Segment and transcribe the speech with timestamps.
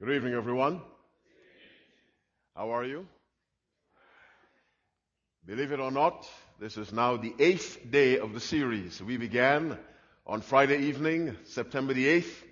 [0.00, 0.80] Good evening, everyone.
[2.56, 3.06] How are you?
[5.46, 6.28] Believe it or not,
[6.58, 9.00] this is now the eighth day of the series.
[9.00, 9.78] We began
[10.26, 12.42] on Friday evening, September the 8th.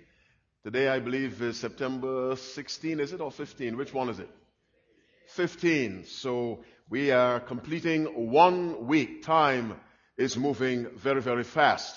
[0.63, 3.75] Today, I believe, is September 16, is it, or 15?
[3.75, 4.29] Which one is it?
[5.35, 6.05] 15.
[6.05, 9.25] So we are completing one week.
[9.25, 9.75] Time
[10.17, 11.93] is moving very, very fast.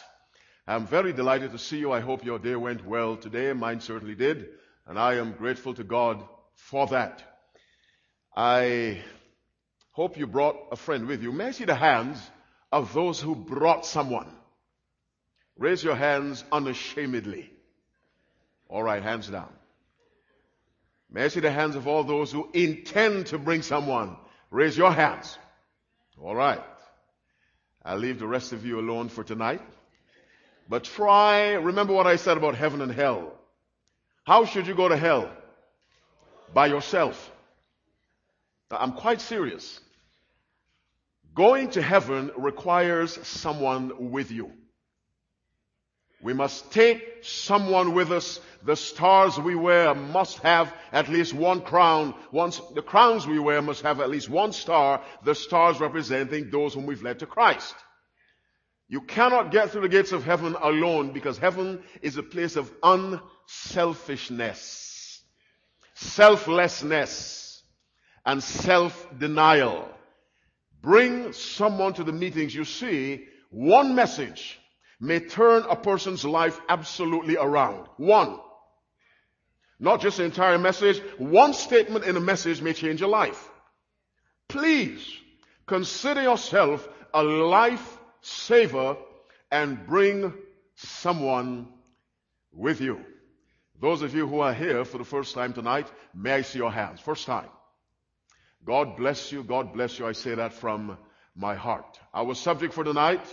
[0.66, 1.92] I'm very delighted to see you.
[1.92, 3.52] I hope your day went well today.
[3.52, 4.48] Mine certainly did.
[4.86, 6.22] And I am grateful to God
[6.54, 7.22] for that.
[8.36, 9.02] I
[9.92, 11.32] hope you brought a friend with you.
[11.32, 12.20] May I see the hands
[12.70, 14.28] of those who brought someone?
[15.58, 17.50] Raise your hands unashamedly.
[18.68, 19.52] All right, hands down.
[21.10, 24.16] May I see the hands of all those who intend to bring someone?
[24.50, 25.38] Raise your hands.
[26.20, 26.62] All right.
[27.84, 29.62] I'll leave the rest of you alone for tonight.
[30.68, 33.32] But try, remember what I said about heaven and hell.
[34.26, 35.30] How should you go to hell?
[36.52, 37.30] By yourself.
[38.70, 39.80] I'm quite serious.
[41.32, 44.50] Going to heaven requires someone with you.
[46.22, 48.40] We must take someone with us.
[48.64, 52.14] The stars we wear must have at least one crown.
[52.32, 55.04] Once the crowns we wear must have at least one star.
[55.24, 57.76] The stars representing those whom we've led to Christ.
[58.88, 62.72] You cannot get through the gates of heaven alone because heaven is a place of
[63.46, 65.22] unselfishness,
[65.94, 67.62] selflessness,
[68.24, 69.88] and self-denial.
[70.82, 72.54] Bring someone to the meetings.
[72.54, 74.58] You see, one message
[75.00, 77.86] may turn a person's life absolutely around.
[77.96, 78.38] One.
[79.78, 81.00] Not just the entire message.
[81.18, 83.48] One statement in a message may change a life.
[84.48, 85.06] Please
[85.66, 88.96] consider yourself a life saver
[89.50, 90.32] and bring
[90.76, 91.68] someone
[92.52, 93.04] with you.
[93.80, 96.72] Those of you who are here for the first time tonight, may I see your
[96.72, 97.00] hands?
[97.00, 97.48] First time.
[98.64, 99.42] God bless you.
[99.42, 100.06] God bless you.
[100.06, 100.96] I say that from
[101.34, 102.00] my heart.
[102.14, 103.24] Our subject for tonight,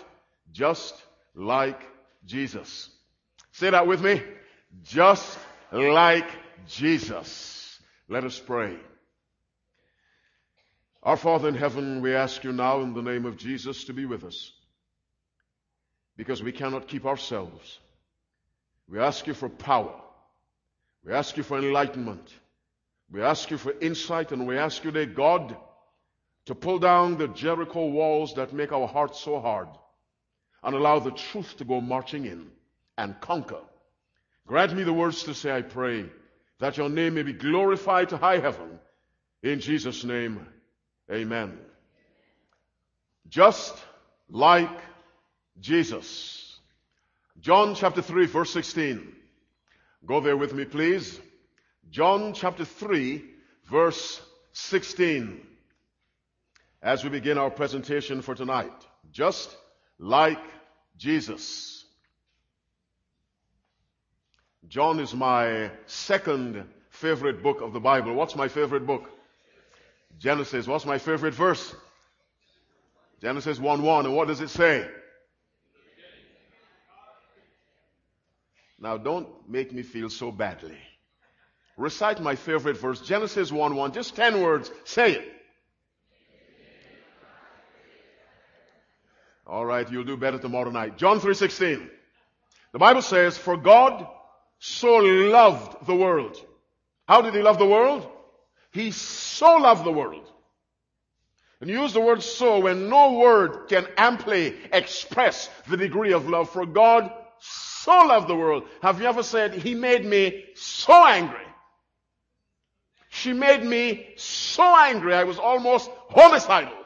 [0.52, 0.94] just
[1.34, 1.82] like
[2.26, 2.90] Jesus.
[3.52, 4.22] Say that with me.
[4.84, 5.38] Just
[5.72, 6.30] like
[6.68, 7.80] Jesus.
[8.09, 8.78] Let us pray.
[11.02, 14.06] Our Father in heaven, we ask you now in the name of Jesus to be
[14.06, 14.52] with us.
[16.16, 17.80] Because we cannot keep ourselves.
[18.88, 20.03] We ask you for power.
[21.06, 22.34] We ask you for enlightenment.
[23.12, 25.56] We ask you for insight and we ask you, dear God,
[26.46, 29.68] to pull down the Jericho walls that make our hearts so hard
[30.64, 32.47] and allow the truth to go marching in
[32.97, 33.62] and conquer.
[34.47, 36.09] Grant me the words to say, I pray,
[36.59, 38.80] that your name may be glorified to high heaven.
[39.41, 40.46] In Jesus' name,
[41.12, 41.58] amen.
[43.28, 43.75] Just
[44.30, 44.70] like
[45.59, 46.59] Jesus.
[47.40, 49.14] John chapter 3 verse 16.
[50.06, 51.19] Go there with me, please.
[51.90, 53.24] John chapter 3
[53.69, 54.22] verse
[54.52, 55.40] 16.
[56.81, 58.74] As we begin our presentation for tonight.
[59.12, 59.56] Just
[59.97, 60.44] like
[60.97, 61.86] Jesus.
[64.68, 68.14] John is my second favorite book of the Bible.
[68.14, 69.09] What's my favorite book?
[70.20, 70.68] Genesis.
[70.68, 71.74] What's my favorite verse?
[73.22, 74.06] Genesis 1 1.
[74.06, 74.90] And what does it say?
[78.84, 80.78] Now don't make me feel so badly.
[81.78, 83.94] Recite my favorite verse, Genesis 1 1.
[83.94, 84.70] Just 10 words.
[84.84, 85.34] Say it.
[89.48, 90.98] All right, you'll do better tomorrow night.
[90.98, 91.90] John 3:16.
[92.74, 94.06] The Bible says, "For God
[94.60, 96.36] so loved the world."
[97.08, 98.10] How did he love the world?
[98.72, 100.30] He so loved the world.
[101.62, 106.50] And use the word so when no word can amply express the degree of love.
[106.50, 108.64] For God so loved the world.
[108.82, 111.46] Have you ever said, He made me so angry?
[113.10, 116.84] She made me so angry I was almost homicidal.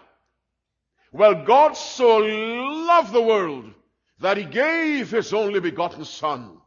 [1.13, 3.73] Well, God so loved the world
[4.19, 6.57] that he gave his only begotten son,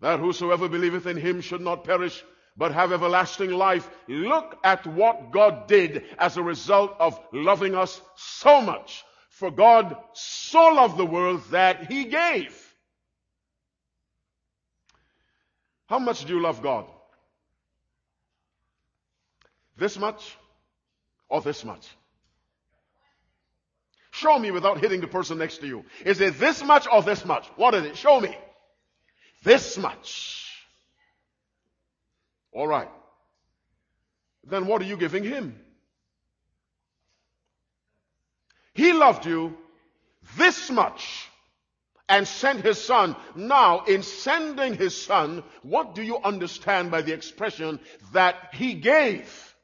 [0.00, 2.22] that whosoever believeth in him should not perish,
[2.56, 3.88] but have everlasting life.
[4.06, 9.04] Look at what God did as a result of loving us so much.
[9.42, 12.56] For God so loved the world that he gave.
[15.88, 16.84] How much do you love God?
[19.76, 20.36] This much
[21.28, 21.88] or this much?
[24.12, 25.86] Show me without hitting the person next to you.
[26.04, 27.48] Is it this much or this much?
[27.56, 27.96] What is it?
[27.96, 28.38] Show me.
[29.42, 30.52] This much.
[32.52, 32.90] All right.
[34.44, 35.61] Then what are you giving him?
[38.74, 39.56] He loved you
[40.36, 41.28] this much
[42.08, 43.16] and sent his son.
[43.34, 47.80] Now, in sending his son, what do you understand by the expression
[48.12, 49.54] that he gave?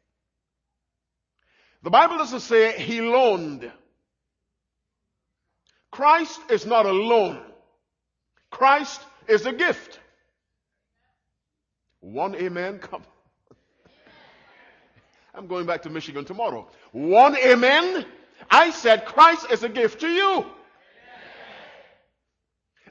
[1.83, 3.71] The Bible doesn't say he loaned.
[5.91, 7.41] Christ is not a loan.
[8.51, 9.99] Christ is a gift.
[12.01, 12.79] One amen.
[12.79, 13.03] Come.
[15.35, 16.69] I'm going back to Michigan tomorrow.
[16.93, 18.05] One amen.
[18.51, 20.47] I said Christ is a gift to you.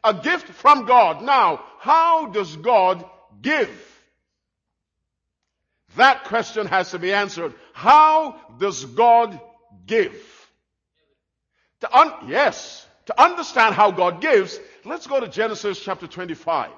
[0.04, 1.24] A gift from God.
[1.24, 3.04] Now, how does God
[3.42, 3.70] give?
[5.96, 7.54] That question has to be answered.
[7.74, 9.40] How does God
[9.86, 10.16] give?
[11.82, 16.72] To un- yes, to understand how God gives, let's go to Genesis chapter 25.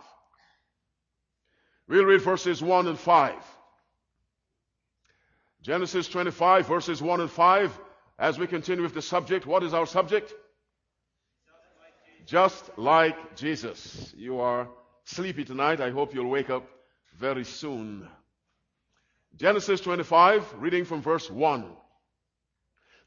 [1.87, 3.33] We'll read verses 1 and 5.
[5.61, 7.79] Genesis 25, verses 1 and 5.
[8.19, 10.33] As we continue with the subject, what is our subject?
[12.25, 14.13] Just like Jesus.
[14.17, 14.67] You are
[15.05, 15.79] sleepy tonight.
[15.79, 16.67] I hope you'll wake up
[17.17, 18.05] very soon.
[19.37, 21.65] Genesis 25, reading from verse 1.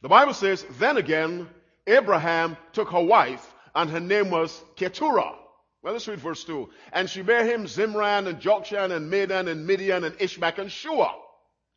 [0.01, 1.47] The Bible says, Then again,
[1.87, 5.35] Abraham took her wife, and her name was Keturah.
[5.83, 6.71] Well, let's read verse 2.
[6.91, 11.15] And she bare him Zimran and Jokshan and Medan and Midian and Ishbak and Shua.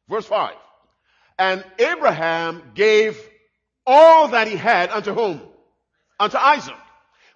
[0.07, 0.53] Verse 5.
[1.37, 3.19] And Abraham gave
[3.85, 5.41] all that he had unto whom?
[6.19, 6.75] Unto Isaac.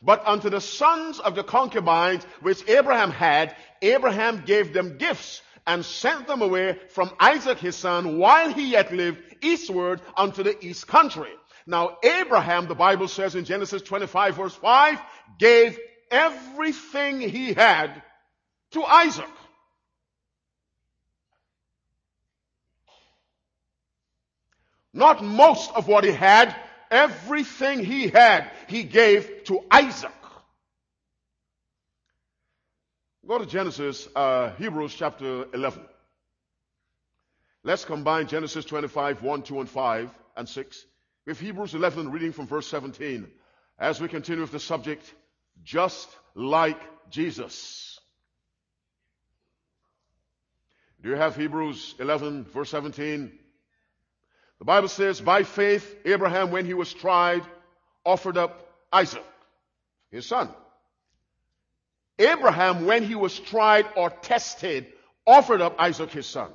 [0.02, 5.84] But unto the sons of the concubines which Abraham had, Abraham gave them gifts and
[5.84, 10.88] sent them away from Isaac his son while he yet lived eastward unto the east
[10.88, 11.32] country.
[11.68, 15.00] Now Abraham, the Bible says in Genesis 25 verse 5,
[15.38, 15.78] gave
[16.10, 18.02] everything he had
[18.72, 19.30] to Isaac.
[24.94, 26.56] Not most of what he had,
[26.90, 30.12] everything he had, he gave to Isaac.
[33.28, 35.86] Go to Genesis, uh, Hebrews chapter 11.
[37.64, 40.86] Let's combine Genesis 25, 1, 2, and 5, and 6
[41.30, 43.28] with Hebrews 11, reading from verse 17,
[43.78, 45.14] as we continue with the subject,
[45.64, 46.80] just like
[47.12, 48.00] Jesus.
[51.04, 53.32] Do you have Hebrews 11, verse 17?
[54.60, 57.44] The Bible says, by faith, Abraham, when he was tried,
[58.06, 59.24] offered up Isaac,
[60.12, 60.50] his son.
[62.18, 64.88] Abraham, when he was tried or tested,
[65.26, 66.52] offered up Isaac, his son.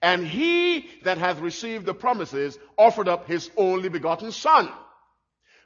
[0.00, 4.70] And he that hath received the promises offered up his only begotten son.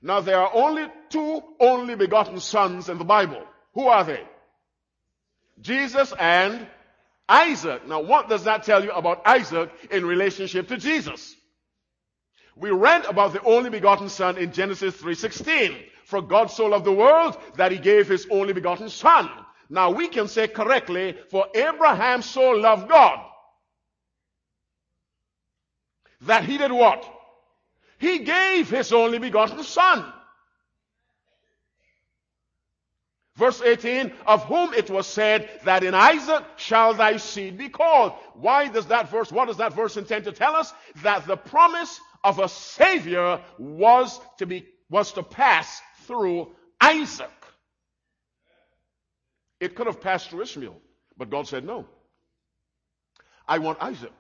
[0.03, 3.43] Now there are only two only begotten sons in the Bible.
[3.75, 4.23] Who are they?
[5.61, 6.67] Jesus and
[7.29, 7.89] Isaac.
[7.89, 11.35] Now what does that tell you about Isaac in relationship to Jesus?
[12.57, 15.77] We read about the only begotten son in Genesis 3.16.
[16.05, 19.29] For God so loved the world that he gave his only begotten son.
[19.69, 23.21] Now we can say correctly, for Abraham so loved God
[26.23, 27.05] that he did what?
[27.99, 30.13] He gave his only begotten son.
[33.37, 38.13] Verse 18, of whom it was said that in Isaac shall thy seed be called.
[38.35, 40.73] Why does that verse, what does that verse intend to tell us?
[41.03, 46.51] That the promise of a savior was to be, was to pass through
[46.81, 47.31] Isaac.
[49.61, 50.77] It could have passed through Ishmael,
[51.17, 51.87] but God said no.
[53.47, 54.13] I want Isaac.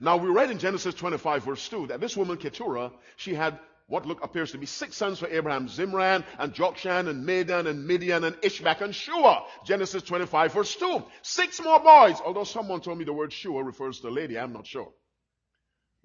[0.00, 4.06] Now we read in Genesis 25 verse 2 that this woman Keturah, she had what
[4.06, 8.24] look appears to be six sons for Abraham, Zimran and Jokshan and Medan and Midian
[8.24, 9.44] and Ishbak and Shua.
[9.66, 11.04] Genesis 25 verse 2.
[11.20, 14.54] Six more boys, although someone told me the word Shua refers to a lady, I'm
[14.54, 14.90] not sure.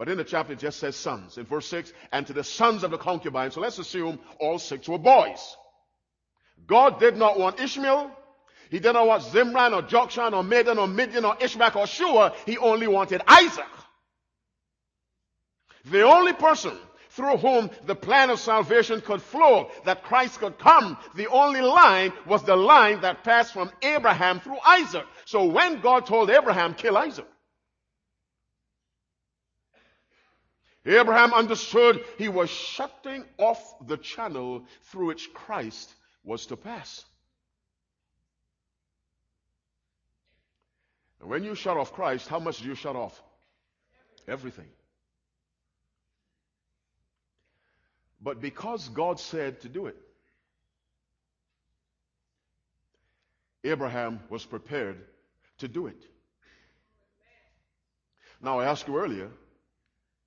[0.01, 1.37] But in the chapter it just says sons.
[1.37, 3.53] In verse 6, and to the sons of the concubines.
[3.53, 5.55] So let's assume all six were boys.
[6.65, 8.09] God did not want Ishmael.
[8.71, 12.33] He did not want Zimran or Jokshan or Medan or Midian or Ishmael or Shua.
[12.47, 13.63] He only wanted Isaac.
[15.85, 16.75] The only person
[17.11, 22.11] through whom the plan of salvation could flow, that Christ could come, the only line
[22.25, 25.05] was the line that passed from Abraham through Isaac.
[25.25, 27.27] So when God told Abraham, kill Isaac,
[30.85, 37.05] Abraham understood he was shutting off the channel through which Christ was to pass.
[41.19, 43.21] And when you shut off Christ, how much do you shut off?
[44.27, 44.67] Everything.
[48.21, 49.97] but because God said to do it.
[53.63, 54.97] Abraham was prepared
[55.59, 56.03] to do it.
[58.41, 59.29] Now, I asked you earlier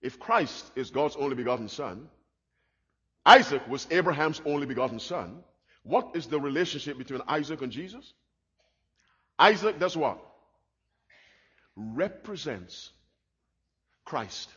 [0.04, 2.08] if Christ is God's only begotten son,
[3.25, 5.42] Isaac was Abraham's only begotten son,
[5.82, 8.12] What is the relationship between Isaac and Jesus?
[9.38, 10.18] Isaac does what?
[11.75, 12.90] Represents
[14.04, 14.50] Christ.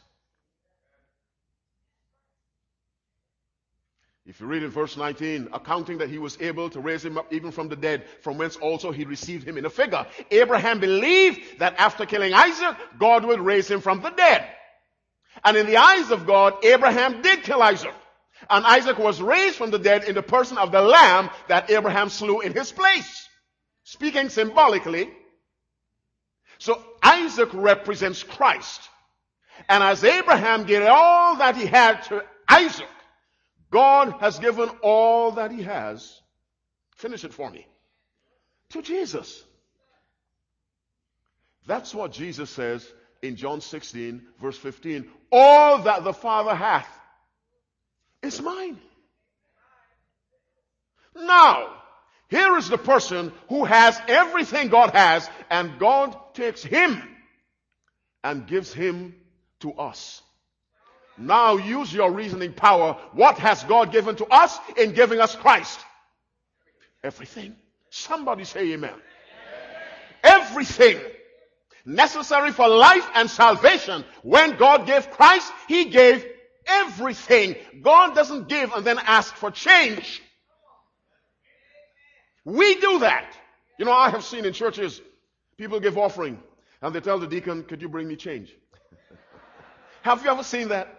[4.25, 7.31] If you read in verse 19, accounting that he was able to raise him up
[7.31, 10.05] even from the dead, from whence also he received him in a figure.
[10.29, 14.45] Abraham believed that after killing Isaac, God would raise him from the dead.
[15.43, 17.93] And in the eyes of God, Abraham did kill Isaac.
[18.49, 22.09] And Isaac was raised from the dead in the person of the lamb that Abraham
[22.09, 23.27] slew in his place.
[23.83, 25.09] Speaking symbolically.
[26.59, 28.81] So Isaac represents Christ.
[29.69, 32.87] And as Abraham gave all that he had to Isaac,
[33.71, 36.21] God has given all that he has.
[36.95, 37.65] Finish it for me.
[38.71, 39.43] To Jesus.
[41.65, 42.87] That's what Jesus says
[43.21, 45.07] in John 16, verse 15.
[45.31, 46.87] All that the Father hath
[48.21, 48.79] is mine.
[51.15, 51.73] Now,
[52.29, 57.01] here is the person who has everything God has, and God takes him
[58.23, 59.15] and gives him
[59.61, 60.21] to us.
[61.17, 62.97] Now use your reasoning power.
[63.13, 65.79] What has God given to us in giving us Christ?
[67.03, 67.55] Everything.
[67.89, 68.93] Somebody say amen.
[70.23, 70.99] Everything
[71.87, 74.03] necessary for life and salvation.
[74.21, 76.23] When God gave Christ, He gave
[76.67, 77.55] everything.
[77.81, 80.21] God doesn't give and then ask for change.
[82.43, 83.33] We do that.
[83.79, 85.01] You know, I have seen in churches,
[85.57, 86.39] people give offering
[86.81, 88.53] and they tell the deacon, could you bring me change?
[90.01, 90.93] have you ever seen that?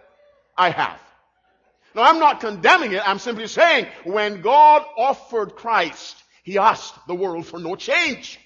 [0.57, 0.99] I have.
[1.95, 3.07] Now I'm not condemning it.
[3.07, 8.39] I'm simply saying when God offered Christ, He asked the world for no change.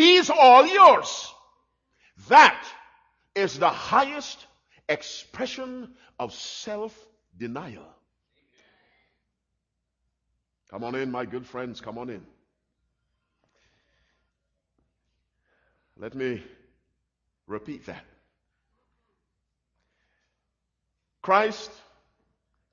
[0.00, 1.30] He's all yours.
[2.30, 2.64] That
[3.34, 4.46] is the highest
[4.88, 7.84] expression of self-denial.
[10.70, 12.22] Come on in, my good friends, come on in.
[15.98, 16.42] Let me
[17.46, 18.06] repeat that.
[21.20, 21.70] Christ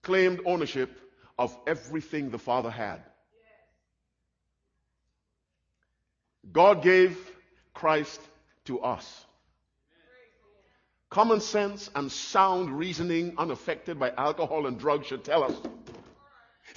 [0.01, 0.97] claimed ownership
[1.37, 3.01] of everything the Father had.
[6.51, 7.17] God gave
[7.73, 8.21] Christ
[8.65, 9.25] to us.
[11.09, 15.53] Common sense and sound reasoning, unaffected by alcohol and drugs, should tell us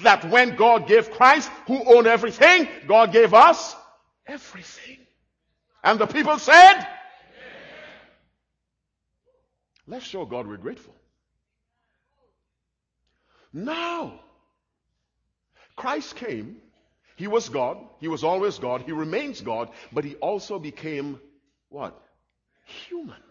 [0.03, 3.75] that when God gave Christ, who owned everything, God gave us
[4.27, 4.99] everything.
[5.83, 6.87] And the people said,
[9.87, 10.95] Let's show God we're grateful.
[13.53, 14.21] Now,
[15.75, 16.59] Christ came.
[17.21, 17.77] He was God.
[17.99, 18.81] He was always God.
[18.81, 19.69] He remains God.
[19.93, 21.21] But he also became
[21.69, 22.01] what?
[22.89, 23.23] Human.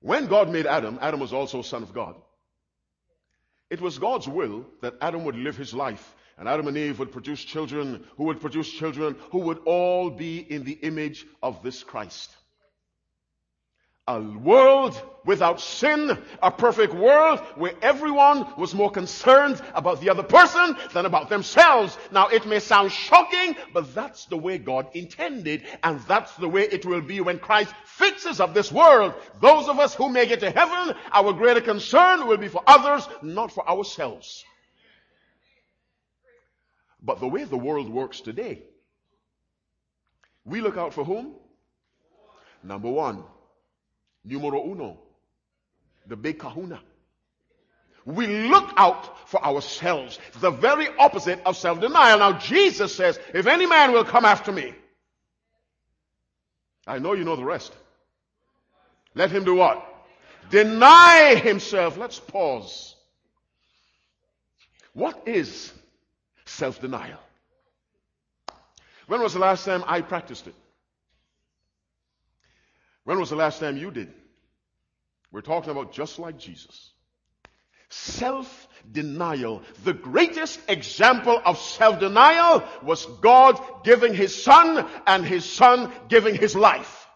[0.00, 2.14] When God made Adam, Adam was also son of God.
[3.68, 7.12] It was God's will that Adam would live his life and Adam and Eve would
[7.12, 11.82] produce children who would produce children who would all be in the image of this
[11.82, 12.34] Christ.
[14.06, 20.22] A world without sin, a perfect world where everyone was more concerned about the other
[20.22, 21.96] person than about themselves.
[22.12, 26.62] Now it may sound shocking, but that's the way God intended, and that's the way
[26.64, 29.14] it will be when Christ fixes up this world.
[29.40, 33.08] Those of us who make it to heaven, our greater concern will be for others,
[33.22, 34.44] not for ourselves.
[37.02, 38.64] But the way the world works today,
[40.44, 41.36] we look out for whom?
[42.62, 43.24] Number one,
[44.24, 44.98] Numero uno.
[46.06, 46.80] The big kahuna.
[48.04, 50.18] We look out for ourselves.
[50.40, 52.18] The very opposite of self-denial.
[52.18, 54.74] Now Jesus says, if any man will come after me,
[56.86, 57.72] I know you know the rest.
[59.14, 59.82] Let him do what?
[60.50, 61.96] Deny himself.
[61.96, 62.94] Let's pause.
[64.92, 65.72] What is
[66.44, 67.18] self-denial?
[69.06, 70.54] When was the last time I practiced it?
[73.04, 74.12] When was the last time you did?
[75.30, 76.92] We're talking about just like Jesus.
[77.90, 79.62] Self denial.
[79.84, 86.34] The greatest example of self denial was God giving His Son and His Son giving
[86.34, 87.06] His life.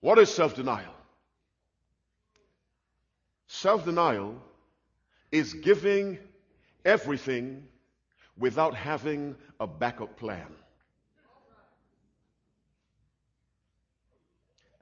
[0.00, 0.94] What is self denial?
[3.48, 4.36] Self denial
[5.32, 6.18] is giving
[6.84, 7.66] everything
[8.38, 10.46] without having a backup plan.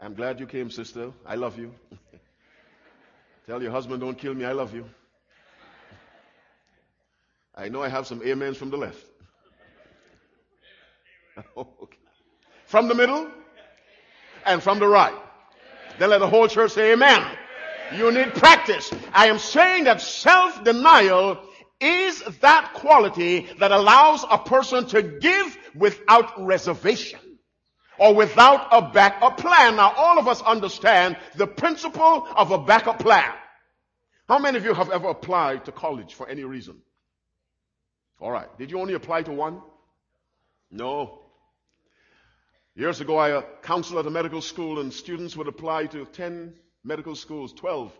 [0.00, 1.12] I'm glad you came, sister.
[1.24, 1.72] I love you.
[3.46, 4.44] Tell your husband, don't kill me.
[4.44, 4.84] I love you.
[7.54, 9.04] I know I have some amens from the left.
[11.56, 11.98] okay.
[12.66, 13.28] From the middle
[14.44, 15.14] and from the right.
[15.98, 17.24] Then let the whole church say amen.
[17.96, 18.92] You need practice.
[19.12, 21.40] I am saying that self-denial
[21.84, 27.20] is that quality that allows a person to give without reservation
[27.98, 29.76] or without a backup plan.
[29.76, 33.30] Now all of us understand the principle of a backup plan.
[34.28, 36.80] How many of you have ever applied to college for any reason?
[38.20, 38.56] Alright.
[38.58, 39.60] Did you only apply to one?
[40.70, 41.18] No.
[42.74, 46.54] Years ago I uh, counseled at a medical school and students would apply to 10
[46.82, 47.92] medical schools, 12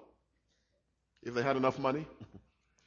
[1.22, 2.06] if they had enough money.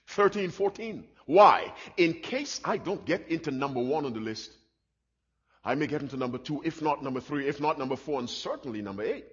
[0.08, 1.04] 13, 14.
[1.26, 1.74] Why?
[1.98, 4.52] In case I don't get into number one on the list,
[5.64, 8.30] I may get into number two, if not number three, if not number four, and
[8.30, 9.26] certainly number eight.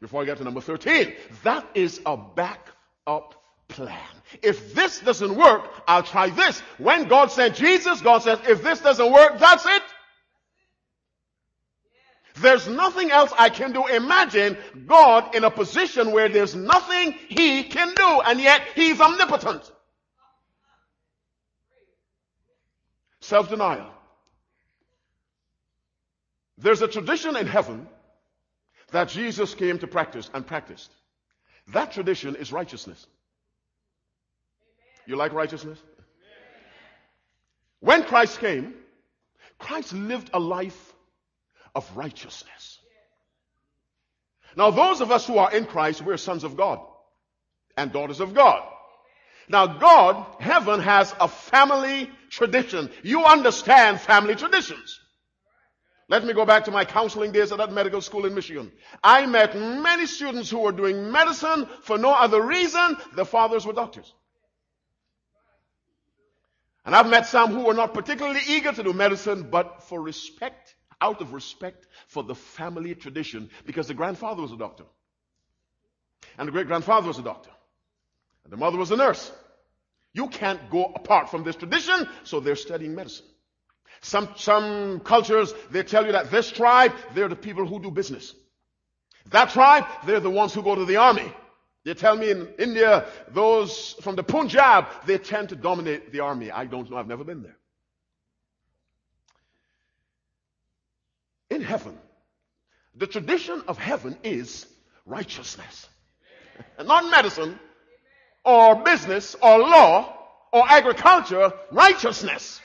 [0.00, 1.14] Before I get to number 13.
[1.42, 3.34] That is a backup
[3.68, 3.98] plan.
[4.42, 6.60] If this doesn't work, I'll try this.
[6.78, 9.82] When God sent Jesus, God says, if this doesn't work, that's it.
[12.38, 13.86] There's nothing else I can do.
[13.86, 19.70] Imagine God in a position where there's nothing He can do, and yet He's omnipotent.
[23.20, 23.90] Self-denial.
[26.58, 27.86] There's a tradition in heaven
[28.92, 30.90] that Jesus came to practice and practiced.
[31.72, 33.06] That tradition is righteousness.
[35.06, 35.78] You like righteousness?
[37.80, 38.74] When Christ came,
[39.58, 40.94] Christ lived a life
[41.76, 42.80] of righteousness.
[44.56, 46.80] Now, those of us who are in Christ, we're sons of God
[47.76, 48.66] and daughters of God.
[49.48, 52.90] Now, God, heaven has a family tradition.
[53.02, 54.98] You understand family traditions.
[56.08, 58.72] Let me go back to my counseling days at that medical school in Michigan.
[59.04, 62.96] I met many students who were doing medicine for no other reason.
[63.14, 64.10] Their fathers were doctors.
[66.86, 70.75] And I've met some who were not particularly eager to do medicine, but for respect
[71.00, 74.84] out of respect for the family tradition because the grandfather was a doctor.
[76.38, 77.50] And the great grandfather was a doctor.
[78.44, 79.30] And the mother was a nurse.
[80.12, 83.26] You can't go apart from this tradition, so they're studying medicine.
[84.00, 88.34] Some, some cultures, they tell you that this tribe, they're the people who do business.
[89.30, 91.32] That tribe, they're the ones who go to the army.
[91.84, 96.50] They tell me in India, those from the Punjab, they tend to dominate the army.
[96.50, 97.56] I don't know, I've never been there.
[101.56, 101.98] In heaven,
[102.94, 104.66] the tradition of heaven is
[105.04, 105.88] righteousness.
[106.78, 107.58] And not medicine
[108.44, 110.16] or business or law
[110.52, 112.60] or agriculture, righteousness.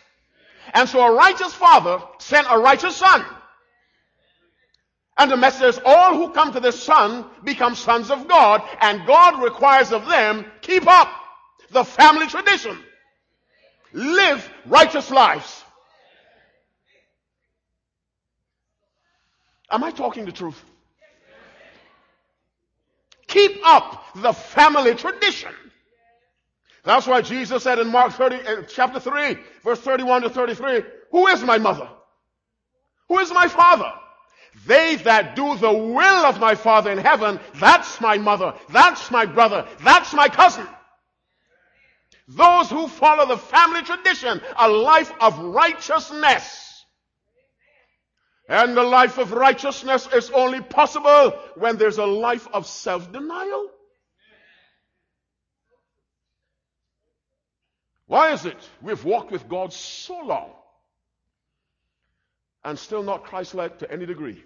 [0.74, 3.26] And so a righteous father sent a righteous son.
[5.18, 9.06] And the message is all who come to the son become sons of God and
[9.06, 11.10] God requires of them keep up
[11.72, 12.78] the family tradition.
[13.94, 15.64] Live righteous lives.
[19.72, 20.62] Am I talking the truth?
[23.28, 25.54] Keep up the family tradition.
[26.84, 31.28] That's why Jesus said in Mark 30, uh, chapter 3, verse 31 to 33, who
[31.28, 31.88] is my mother?
[33.08, 33.92] Who is my father?
[34.66, 39.26] They that do the will of my father in heaven, that's my mother, that's my
[39.26, 40.68] brother, that's my cousin.
[42.28, 46.71] Those who follow the family tradition, a life of righteousness.
[48.52, 53.70] And the life of righteousness is only possible when there's a life of self-denial.
[58.08, 60.50] Why is it we've walked with God so long
[62.66, 64.44] and still not Christ-like to any degree?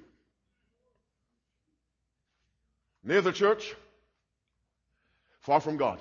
[3.03, 3.73] Near the church,
[5.39, 5.99] far from God.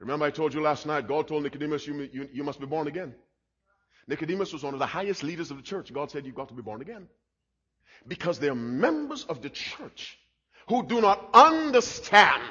[0.00, 2.88] Remember I told you last night, God told Nicodemus, you, you, you must be born
[2.88, 3.14] again.
[4.08, 5.92] Nicodemus was one of the highest leaders of the church.
[5.92, 7.08] God said, You've got to be born again.
[8.06, 10.18] Because they're members of the church
[10.68, 12.42] who do not understand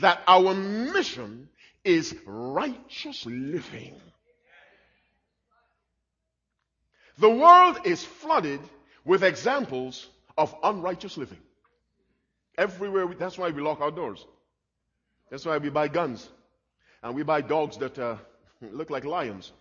[0.00, 1.48] that our mission
[1.84, 3.94] is righteous living.
[7.18, 8.60] The world is flooded
[9.04, 11.38] with examples of unrighteous living.
[12.56, 14.24] Everywhere, we, that's why we lock our doors.
[15.30, 16.28] That's why we buy guns.
[17.02, 18.16] And we buy dogs that uh,
[18.60, 19.52] look like lions.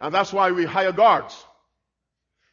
[0.00, 1.44] And that's why we hire guards.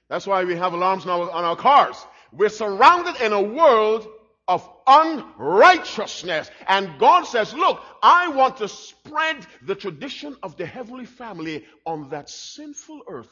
[0.09, 1.95] That's why we have alarms on our cars.
[2.31, 4.07] We're surrounded in a world
[4.47, 6.49] of unrighteousness.
[6.67, 12.09] And God says, look, I want to spread the tradition of the heavenly family on
[12.09, 13.31] that sinful earth.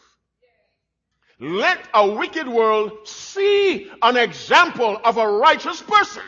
[1.40, 6.24] Let a wicked world see an example of a righteous person.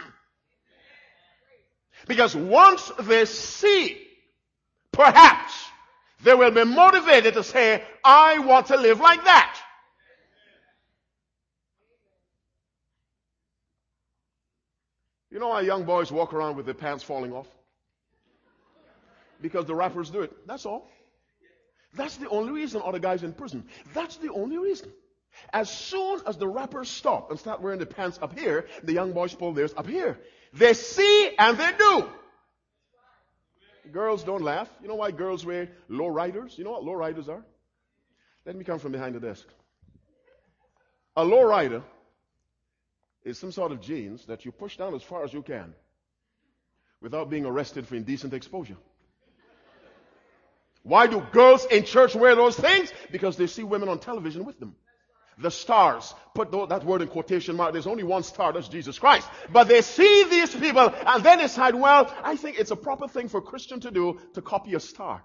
[2.07, 3.97] Because once they see,
[4.91, 5.53] perhaps,
[6.23, 9.59] they will be motivated to say, I want to live like that.
[15.31, 17.47] You know why young boys walk around with their pants falling off?
[19.41, 20.31] Because the rappers do it.
[20.47, 20.89] That's all.
[21.93, 23.65] That's the only reason all the guys in prison.
[23.93, 24.91] That's the only reason.
[25.51, 29.11] As soon as the rappers stop and start wearing the pants up here, the young
[29.11, 30.17] boys pull theirs up here.
[30.53, 32.09] They see and they do.
[33.91, 34.69] Girls don't laugh.
[34.81, 36.57] You know why girls wear low riders?
[36.57, 37.43] You know what low riders are?
[38.45, 39.45] Let me come from behind the desk.
[41.15, 41.81] A low rider
[43.23, 45.73] is some sort of jeans that you push down as far as you can
[47.01, 48.77] without being arrested for indecent exposure.
[50.83, 52.93] Why do girls in church wear those things?
[53.11, 54.75] Because they see women on television with them
[55.37, 56.13] the stars.
[56.33, 57.73] Put that word in quotation mark.
[57.73, 59.27] There's only one star, that's Jesus Christ.
[59.51, 63.29] But they see these people and then decide, well, I think it's a proper thing
[63.29, 65.23] for a Christian to do to copy a star.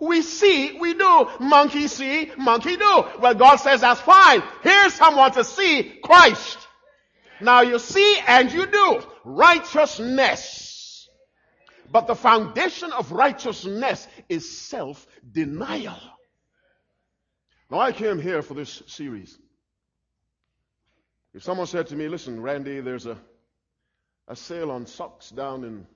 [0.00, 1.28] We see, we do.
[1.40, 3.04] Monkey see, monkey do.
[3.20, 4.42] Well, God says that's fine.
[4.62, 6.58] Here's someone to see Christ.
[7.40, 9.02] Now you see and you do.
[9.24, 11.08] Righteousness.
[11.92, 15.98] But the foundation of righteousness is self-denial.
[17.70, 19.38] Now, I came here for this series.
[21.32, 23.16] If someone said to me, listen, Randy, there's a,
[24.26, 25.86] a sale on socks down in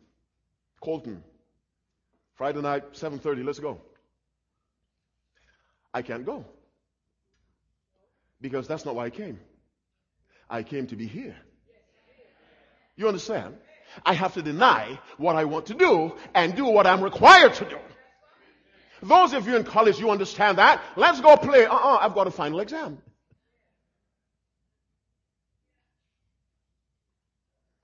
[0.80, 1.24] Colton.
[2.36, 3.80] Friday night, 7.30, let's go.
[5.92, 6.44] I can't go.
[8.40, 9.40] Because that's not why I came.
[10.48, 11.36] I came to be here.
[12.96, 13.56] You understand?
[14.06, 17.64] I have to deny what I want to do and do what I'm required to
[17.64, 17.78] do.
[19.04, 20.82] Those of you in college, you understand that.
[20.96, 21.66] Let's go play.
[21.66, 22.98] Uh-uh, I've got a final exam.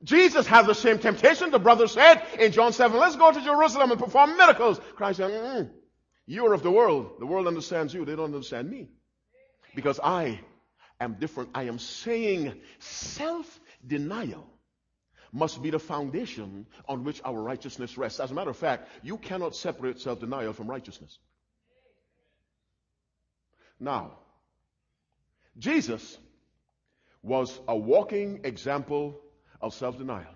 [0.02, 1.50] Jesus had the same temptation.
[1.50, 4.80] The brother said in John 7, let's go to Jerusalem and perform miracles.
[4.96, 5.70] Christ said, mm,
[6.26, 7.16] you're of the world.
[7.18, 8.06] The world understands you.
[8.06, 8.88] They don't understand me.
[9.74, 10.40] Because I
[10.98, 11.50] am different.
[11.54, 14.48] I am saying self-denial
[15.32, 18.20] must be the foundation on which our righteousness rests.
[18.20, 21.18] As a matter of fact, you cannot separate self denial from righteousness.
[23.78, 24.12] Now,
[25.58, 26.18] Jesus
[27.22, 29.20] was a walking example
[29.60, 30.34] of self denial.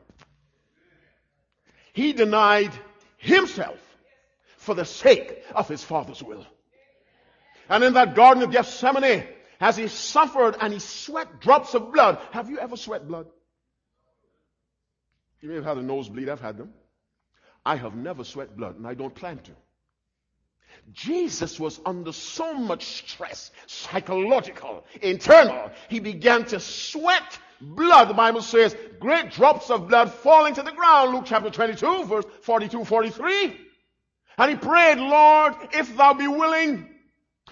[1.92, 2.72] He denied
[3.18, 3.78] himself
[4.58, 6.46] for the sake of his Father's will.
[7.68, 9.24] And in that Garden of Gethsemane,
[9.60, 13.26] as he suffered and he sweat drops of blood, have you ever sweat blood?
[15.44, 16.72] You may have had a nosebleed, I've had them.
[17.66, 19.50] I have never sweat blood, and I don't plan to.
[20.90, 28.08] Jesus was under so much stress, psychological, internal, he began to sweat blood.
[28.08, 31.12] The Bible says, great drops of blood falling to the ground.
[31.12, 33.60] Luke chapter 22, verse 42, 43.
[34.38, 36.88] And he prayed, Lord, if thou be willing,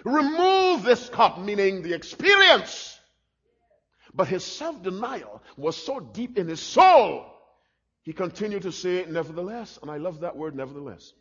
[0.03, 2.99] remove this cup, meaning the experience.
[4.15, 7.32] But his self-denial was so deep in his soul
[8.03, 11.12] he continued to say, nevertheless, and I love that word, nevertheless.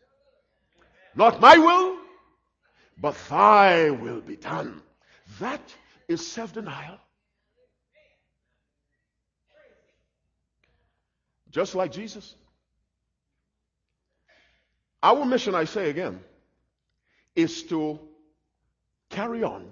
[1.15, 1.97] Not my will,
[2.97, 4.81] but thy will be done.
[5.39, 5.61] That
[6.07, 6.97] is self denial.
[11.51, 12.35] Just like Jesus.
[15.03, 16.19] Our mission, I say again,
[17.35, 17.99] is to
[19.09, 19.67] carry on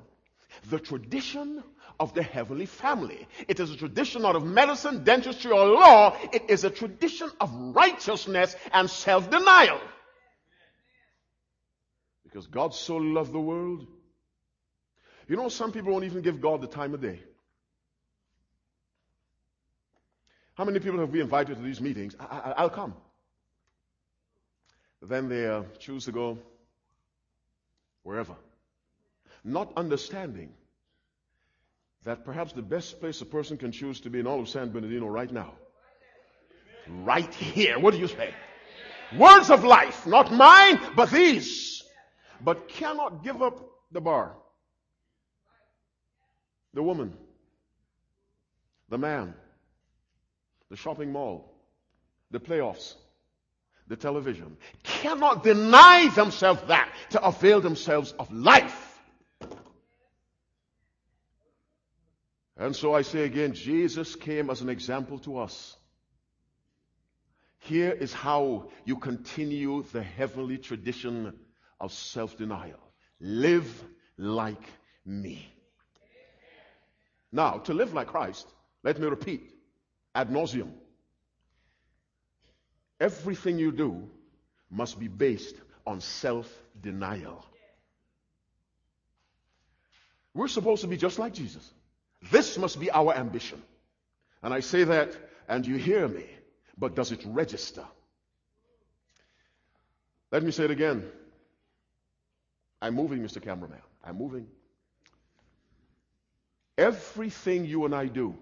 [0.69, 1.63] the tradition
[1.99, 3.27] of the heavenly family.
[3.47, 6.15] It is a tradition not of medicine, dentistry, or law.
[6.31, 9.79] It is a tradition of righteousness and self-denial.
[12.23, 13.85] Because God so loved the world.
[15.27, 17.19] You know, some people won't even give God the time of day.
[20.55, 22.15] How many people have we invited to these meetings?
[22.19, 22.93] I, will come.
[25.01, 26.37] Then they uh, choose to go
[28.03, 28.35] wherever.
[29.43, 30.51] Not understanding
[32.05, 34.71] that perhaps the best place a person can choose to be in all of San
[34.71, 35.53] Bernardino right now.
[36.87, 37.77] Right here.
[37.77, 38.33] What do you say?
[39.17, 41.83] Words of life, not mine, but these.
[42.41, 43.59] But cannot give up
[43.91, 44.35] the bar,
[46.73, 47.13] the woman,
[48.87, 49.33] the man,
[50.69, 51.53] the shopping mall,
[52.31, 52.93] the playoffs,
[53.87, 54.57] the television.
[54.83, 58.88] Cannot deny themselves that to avail themselves of life.
[62.59, 65.77] And so I say again, Jesus came as an example to us.
[67.59, 71.33] Here is how you continue the heavenly tradition
[71.79, 72.79] of self-denial.
[73.21, 73.83] Live
[74.17, 74.61] like
[75.05, 75.49] me.
[77.31, 78.45] Now, to live like Christ,
[78.83, 79.53] let me repeat
[80.13, 80.71] ad nauseum.
[82.99, 84.09] Everything you do
[84.69, 85.55] must be based
[85.87, 87.45] on self-denial.
[90.33, 91.71] We're supposed to be just like Jesus.
[92.31, 93.61] This must be our ambition.
[94.43, 95.15] And I say that,
[95.47, 96.25] and you hear me,
[96.77, 97.85] but does it register?
[100.31, 101.03] Let me say it again.
[102.81, 103.41] I'm moving, Mr.
[103.41, 103.81] Cameraman.
[104.03, 104.47] I'm moving.
[106.77, 108.35] Everything you and I do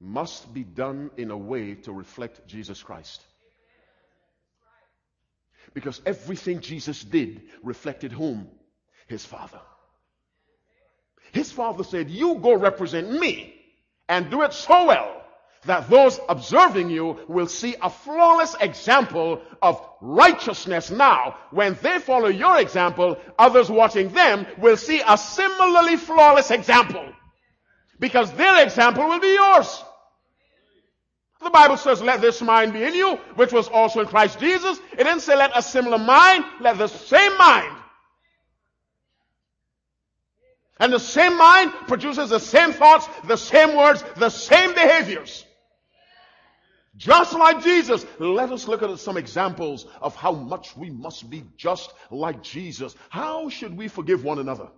[0.00, 3.22] must be done in a way to reflect Jesus Christ.
[5.74, 8.48] Because everything Jesus did reflected whom?
[9.06, 9.60] His Father.
[11.36, 13.54] His Father said, You go represent me
[14.08, 15.22] and do it so well
[15.66, 21.36] that those observing you will see a flawless example of righteousness now.
[21.50, 27.06] When they follow your example, others watching them will see a similarly flawless example.
[28.00, 29.84] Because their example will be yours.
[31.42, 34.78] The Bible says, let this mind be in you, which was also in Christ Jesus.
[34.92, 37.76] It didn't say let a similar mind, let the same mind.
[40.78, 45.44] And the same mind produces the same thoughts, the same words, the same behaviors.
[46.96, 48.04] Just like Jesus.
[48.18, 52.94] Let us look at some examples of how much we must be just like Jesus.
[53.10, 54.68] How should we forgive one another?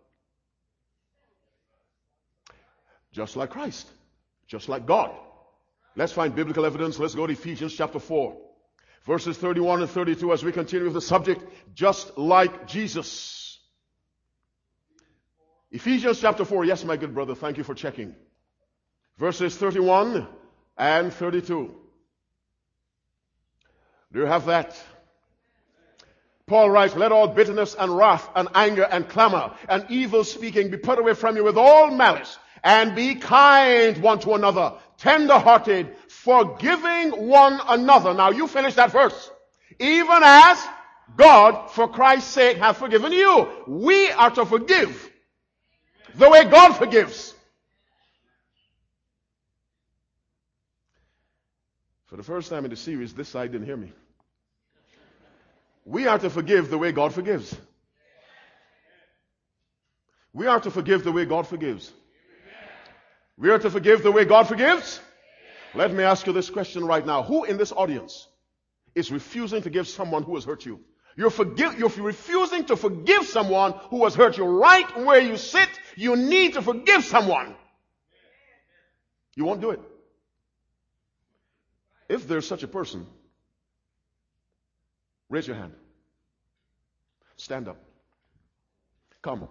[3.13, 3.87] Just like Christ.
[4.47, 5.11] Just like God.
[5.97, 6.99] Let's find biblical evidence.
[6.99, 8.37] Let's go to Ephesians chapter 4.
[9.05, 11.43] Verses 31 and 32 as we continue with the subject,
[11.75, 13.48] just like Jesus.
[15.71, 16.65] Ephesians chapter 4.
[16.65, 17.35] Yes, my good brother.
[17.35, 18.15] Thank you for checking.
[19.19, 20.27] Verses 31
[20.77, 21.75] and 32.
[24.13, 24.81] Do you have that?
[26.47, 30.79] Paul writes, let all bitterness and wrath and anger and clamor and evil speaking be
[30.79, 35.95] put away from you with all malice and be kind one to another, tender hearted,
[36.09, 38.15] forgiving one another.
[38.15, 39.31] Now you finish that verse.
[39.79, 40.67] Even as
[41.17, 43.49] God, for Christ's sake, hath forgiven you.
[43.67, 45.11] We are to forgive
[46.19, 47.35] the way God forgives.
[52.07, 53.93] For the first time in the series, this side didn't hear me.
[55.85, 57.55] We are to forgive the way God forgives.
[60.33, 61.93] We are to forgive the way God forgives.
[63.37, 65.01] We are to forgive the way God forgives.
[65.75, 67.23] Let me ask you this question right now.
[67.23, 68.27] Who in this audience
[68.95, 70.81] is refusing to give someone who has hurt you?
[71.17, 75.69] You're, forgive, you're refusing to forgive someone who has hurt you right where you sit.
[75.97, 77.57] You need to forgive someone.
[79.35, 79.81] You won't do it.
[82.09, 83.07] If there's such a person,
[85.29, 85.73] raise your hand.
[87.37, 87.77] Stand up.
[89.23, 89.49] Come.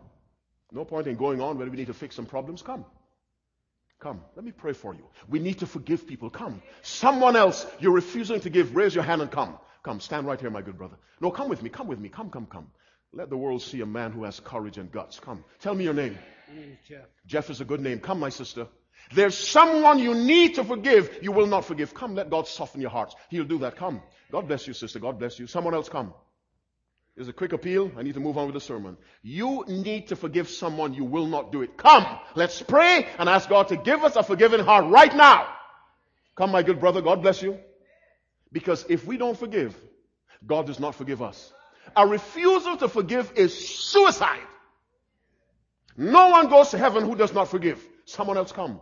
[0.71, 2.61] No point in going on where we need to fix some problems.
[2.61, 2.85] Come.
[3.99, 4.21] Come.
[4.35, 5.07] Let me pray for you.
[5.27, 6.29] We need to forgive people.
[6.29, 6.61] Come.
[6.81, 9.57] Someone else you're refusing to give, raise your hand and come.
[9.87, 10.01] Come.
[10.01, 10.97] Stand right here, my good brother.
[11.21, 11.69] No, come with me.
[11.69, 12.09] Come with me.
[12.09, 12.67] Come, come, come.
[13.13, 15.17] Let the world see a man who has courage and guts.
[15.17, 15.45] Come.
[15.61, 16.19] Tell me your name.
[16.53, 17.05] Is Jeff.
[17.25, 18.01] Jeff is a good name.
[18.01, 18.67] Come, my sister.
[19.13, 21.19] There's someone you need to forgive.
[21.21, 21.93] You will not forgive.
[21.93, 23.15] Come, let God soften your hearts.
[23.29, 23.77] He'll do that.
[23.77, 24.01] Come.
[24.29, 24.99] God bless you, sister.
[24.99, 25.47] God bless you.
[25.47, 26.13] Someone else come.
[27.15, 27.89] There's a quick appeal.
[27.97, 28.97] I need to move on with the sermon.
[29.23, 30.93] You need to forgive someone.
[30.95, 31.77] You will not do it.
[31.77, 32.05] Come.
[32.35, 35.47] Let's pray and ask God to give us a forgiving heart right now.
[36.35, 37.01] Come, my good brother.
[37.01, 37.57] God bless you.
[38.51, 39.75] Because if we don't forgive,
[40.45, 41.53] God does not forgive us.
[41.95, 44.47] A refusal to forgive is suicide.
[45.95, 47.83] No one goes to heaven who does not forgive.
[48.05, 48.79] Someone else come.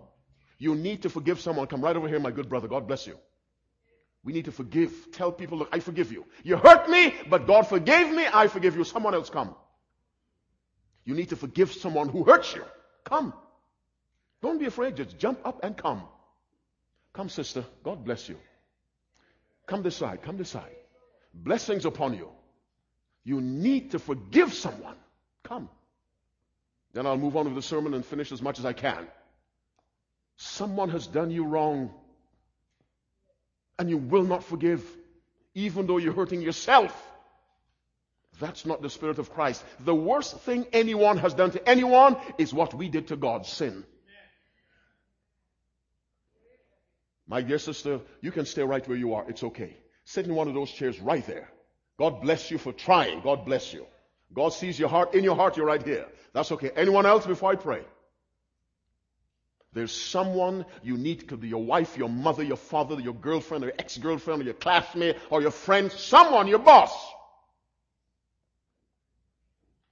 [0.58, 1.67] You need to forgive someone.
[1.67, 2.67] Come right over here, my good brother.
[2.67, 3.17] God bless you.
[4.23, 4.91] We need to forgive.
[5.12, 6.25] Tell people, look, I forgive you.
[6.43, 8.25] You hurt me, but God forgave me.
[8.32, 8.84] I forgive you.
[8.84, 9.56] Someone else come.
[11.06, 12.63] You need to forgive someone who hurts you.
[13.04, 13.34] Come.
[14.41, 14.95] Don't be afraid.
[14.95, 16.04] Just jump up and come.
[17.13, 17.63] Come, sister.
[17.84, 18.38] God bless you.
[19.67, 20.21] Come this side.
[20.21, 20.75] Come this side.
[21.34, 22.30] Blessings upon you.
[23.23, 24.95] You need to forgive someone.
[25.43, 25.69] Come.
[26.93, 29.08] Then I'll move on with the sermon and finish as much as I can.
[30.38, 31.91] Someone has done you wrong
[33.78, 34.86] and you will not forgive,
[35.54, 36.93] even though you're hurting yourself.
[38.39, 39.63] That's not the Spirit of Christ.
[39.80, 43.86] The worst thing anyone has done to anyone is what we did to God sin.
[47.27, 49.27] My dear sister, you can stay right where you are.
[49.29, 49.75] It's okay.
[50.03, 51.49] Sit in one of those chairs right there.
[51.97, 53.21] God bless you for trying.
[53.21, 53.85] God bless you.
[54.33, 55.15] God sees your heart.
[55.15, 56.05] In your heart, you're right here.
[56.33, 56.71] That's okay.
[56.75, 57.81] Anyone else before I pray?
[59.73, 63.67] There's someone you need, could be your wife, your mother, your father, your girlfriend, or
[63.67, 66.93] your ex-girlfriend, or your classmate, or your friend, someone, your boss.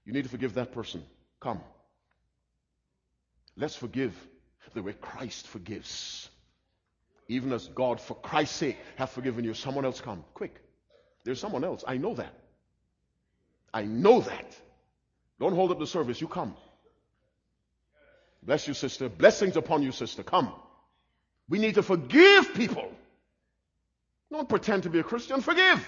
[0.05, 1.03] You need to forgive that person.
[1.39, 1.61] Come.
[3.57, 4.15] Let's forgive
[4.73, 6.29] the way Christ forgives.
[7.27, 9.53] Even as God, for Christ's sake, have forgiven you.
[9.53, 10.23] Someone else come.
[10.33, 10.55] Quick.
[11.23, 11.83] There's someone else.
[11.87, 12.33] I know that.
[13.73, 14.55] I know that.
[15.39, 16.19] Don't hold up the service.
[16.21, 16.55] You come.
[18.43, 19.09] Bless you, sister.
[19.09, 20.21] Blessings upon you, sister.
[20.23, 20.53] Come.
[21.49, 22.91] We need to forgive people.
[24.31, 25.41] Don't pretend to be a Christian.
[25.41, 25.85] Forgive.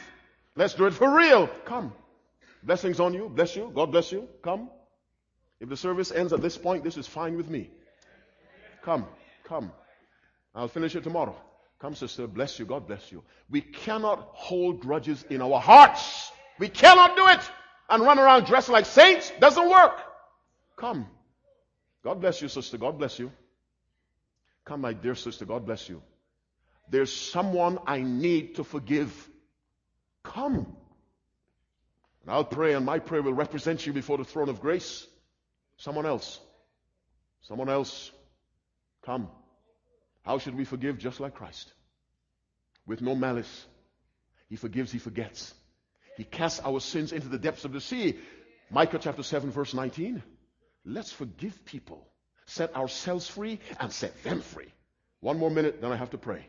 [0.55, 1.47] Let's do it for real.
[1.65, 1.93] Come.
[2.63, 3.29] Blessings on you.
[3.29, 3.71] Bless you.
[3.73, 4.27] God bless you.
[4.41, 4.69] Come.
[5.59, 7.69] If the service ends at this point, this is fine with me.
[8.83, 9.05] Come.
[9.45, 9.71] Come.
[10.55, 11.35] I'll finish it tomorrow.
[11.79, 12.27] Come, sister.
[12.27, 12.65] Bless you.
[12.65, 13.23] God bless you.
[13.49, 16.31] We cannot hold grudges in our hearts.
[16.57, 17.41] We cannot do it
[17.89, 19.31] and run around dressed like saints.
[19.39, 19.99] Doesn't work.
[20.77, 21.07] Come.
[22.03, 22.77] God bless you, sister.
[22.77, 23.31] God bless you.
[24.63, 25.45] Come, my dear sister.
[25.45, 26.01] God bless you.
[26.89, 29.11] There's someone I need to forgive.
[30.23, 30.55] Come.
[32.23, 35.05] And I'll pray, and my prayer will represent you before the throne of grace.
[35.77, 36.39] Someone else.
[37.41, 38.11] Someone else.
[39.05, 39.29] Come.
[40.25, 41.71] How should we forgive just like Christ?
[42.87, 43.65] With no malice.
[44.49, 45.53] He forgives, he forgets.
[46.17, 48.17] He casts our sins into the depths of the sea.
[48.71, 50.23] Micah chapter 7 verse 19.
[50.83, 52.07] Let's forgive people.
[52.47, 54.71] Set ourselves free and set them free.
[55.19, 56.47] One more minute, then I have to pray.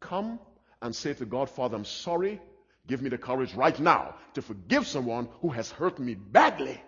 [0.00, 0.38] Come
[0.80, 2.40] and say to God, Father, I'm sorry.
[2.86, 6.80] Give me the courage right now to forgive someone who has hurt me badly.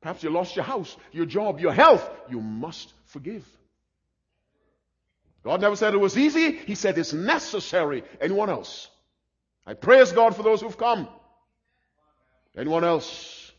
[0.00, 2.08] Perhaps you lost your house, your job, your health.
[2.28, 3.46] You must forgive.
[5.46, 6.56] God never said it was easy.
[6.56, 8.02] He said it's necessary.
[8.20, 8.90] Anyone else?
[9.64, 11.08] I praise God for those who've come.
[12.56, 13.52] Anyone else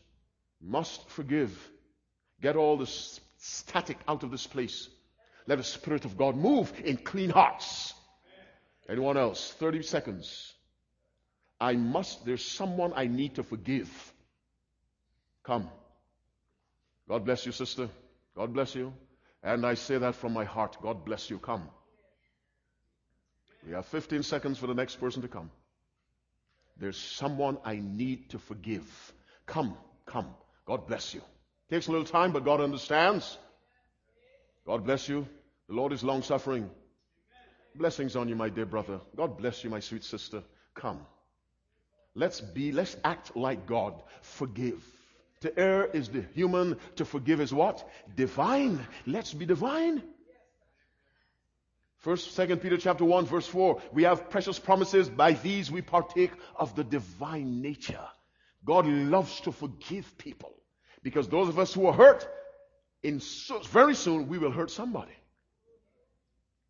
[0.60, 1.50] must forgive.
[2.42, 4.90] Get all this static out of this place.
[5.46, 7.94] Let the Spirit of God move in clean hearts.
[8.86, 9.54] Anyone else?
[9.54, 10.52] 30 seconds.
[11.58, 13.90] I must, there's someone I need to forgive.
[15.42, 15.70] Come.
[17.08, 17.88] God bless you, sister.
[18.36, 18.92] God bless you.
[19.42, 20.76] And I say that from my heart.
[20.82, 21.38] God bless you.
[21.38, 21.70] Come.
[23.68, 25.50] We have 15 seconds for the next person to come.
[26.78, 29.12] There's someone I need to forgive.
[29.44, 29.76] Come,
[30.06, 30.28] come.
[30.64, 31.20] God bless you.
[31.68, 33.36] Takes a little time, but God understands.
[34.66, 35.26] God bless you.
[35.68, 36.70] The Lord is long suffering.
[37.74, 39.00] Blessings on you, my dear brother.
[39.14, 40.42] God bless you, my sweet sister.
[40.74, 41.00] Come.
[42.14, 44.02] Let's be, let's act like God.
[44.22, 44.82] Forgive.
[45.42, 47.86] To err is the human, to forgive is what?
[48.16, 48.80] Divine.
[49.06, 50.02] Let's be divine.
[51.98, 53.82] First, Second Peter chapter 1, verse 4.
[53.92, 55.08] We have precious promises.
[55.08, 58.06] By these we partake of the divine nature.
[58.64, 60.54] God loves to forgive people.
[61.02, 62.28] Because those of us who are hurt,
[63.02, 65.12] in so, very soon we will hurt somebody.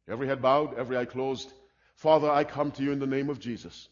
[0.09, 1.53] Every head bowed, every eye closed.
[1.97, 3.89] Father, I come to you in the name of Jesus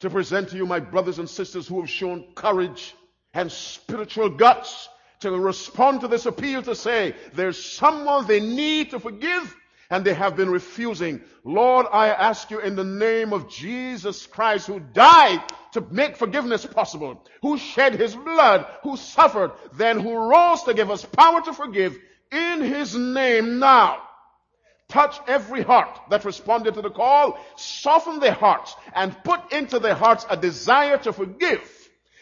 [0.00, 2.94] to present to you my brothers and sisters who have shown courage
[3.32, 4.88] and spiritual guts
[5.20, 9.56] to respond to this appeal to say there's someone they need to forgive
[9.90, 11.20] and they have been refusing.
[11.44, 16.66] Lord, I ask you in the name of Jesus Christ who died to make forgiveness
[16.66, 21.52] possible, who shed his blood, who suffered, then who rose to give us power to
[21.52, 21.96] forgive
[22.32, 24.02] in his name now.
[24.88, 29.94] Touch every heart that responded to the call, soften their hearts, and put into their
[29.94, 31.60] hearts a desire to forgive.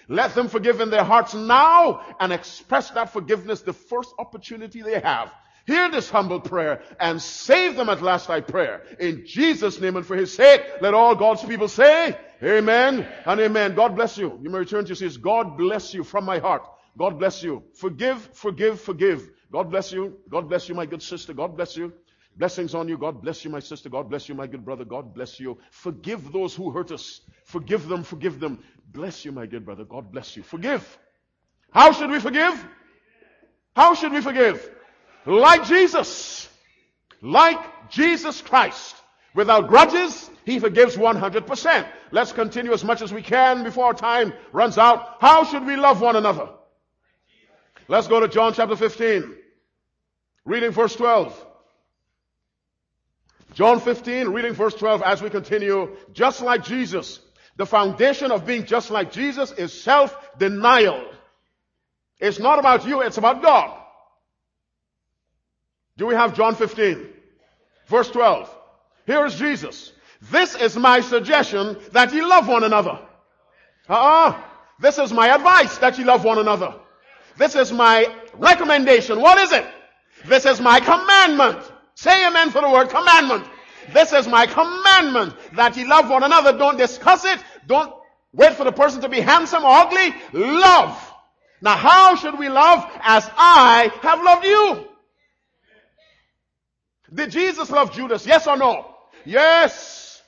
[0.08, 5.00] Let them forgive in their hearts now and express that forgiveness the first opportunity they
[5.00, 5.30] have.
[5.66, 8.78] Hear this humble prayer and save them at last, I pray.
[9.00, 13.74] In Jesus' name and for his sake, let all God's people say, Amen and Amen.
[13.74, 14.38] God bless you.
[14.42, 15.16] You may return to your seats.
[15.16, 16.66] God bless you from my heart.
[16.98, 17.62] God bless you.
[17.74, 19.30] Forgive, forgive, forgive.
[19.50, 20.18] God bless you.
[20.28, 21.32] God bless you, my good sister.
[21.32, 21.92] God bless you.
[22.36, 22.98] Blessings on you.
[22.98, 23.88] God bless you, my sister.
[23.88, 24.84] God bless you, my good brother.
[24.84, 25.58] God bless you.
[25.70, 27.20] Forgive those who hurt us.
[27.44, 28.58] Forgive them, forgive them.
[28.92, 29.84] Bless you, my good brother.
[29.84, 30.42] God bless you.
[30.42, 30.98] Forgive.
[31.70, 32.66] How should we forgive?
[33.76, 34.73] How should we forgive?
[35.26, 36.48] Like Jesus.
[37.20, 38.96] Like Jesus Christ.
[39.34, 41.88] Without grudges, He forgives 100%.
[42.12, 45.16] Let's continue as much as we can before time runs out.
[45.20, 46.48] How should we love one another?
[47.88, 49.34] Let's go to John chapter 15.
[50.44, 51.46] Reading verse 12.
[53.54, 55.96] John 15, reading verse 12 as we continue.
[56.12, 57.20] Just like Jesus.
[57.56, 61.08] The foundation of being just like Jesus is self-denial.
[62.18, 63.80] It's not about you, it's about God.
[65.96, 67.08] Do we have John 15?
[67.86, 68.50] Verse 12.
[69.06, 69.92] Here is Jesus.
[70.30, 72.98] This is my suggestion that ye love one another.
[73.88, 74.40] Uh-uh.
[74.80, 76.74] This is my advice that ye love one another.
[77.36, 79.20] This is my recommendation.
[79.20, 79.66] What is it?
[80.26, 81.70] This is my commandment.
[81.94, 83.46] Say amen for the word commandment.
[83.92, 86.56] This is my commandment that ye love one another.
[86.56, 87.38] Don't discuss it.
[87.66, 87.92] Don't
[88.32, 90.14] wait for the person to be handsome or ugly.
[90.32, 91.12] Love.
[91.60, 92.90] Now how should we love?
[93.02, 94.93] As I have loved you.
[97.14, 98.26] Did Jesus love Judas?
[98.26, 98.94] Yes or no?
[99.24, 100.22] Yes.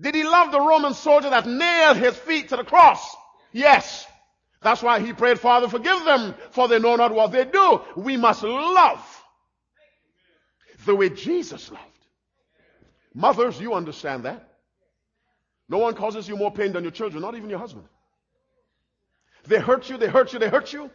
[0.00, 3.14] Did he love the Roman soldier that nailed his feet to the cross?
[3.52, 4.06] Yes.
[4.62, 7.82] That's why he prayed, Father, forgive them, for they know not what they do.
[7.96, 9.22] We must love.
[10.86, 11.82] the way Jesus loved.
[13.14, 14.48] Mothers, you understand that.
[15.68, 17.86] No one causes you more pain than your children, not even your husband.
[19.44, 20.90] They hurt you, they hurt you, they hurt you,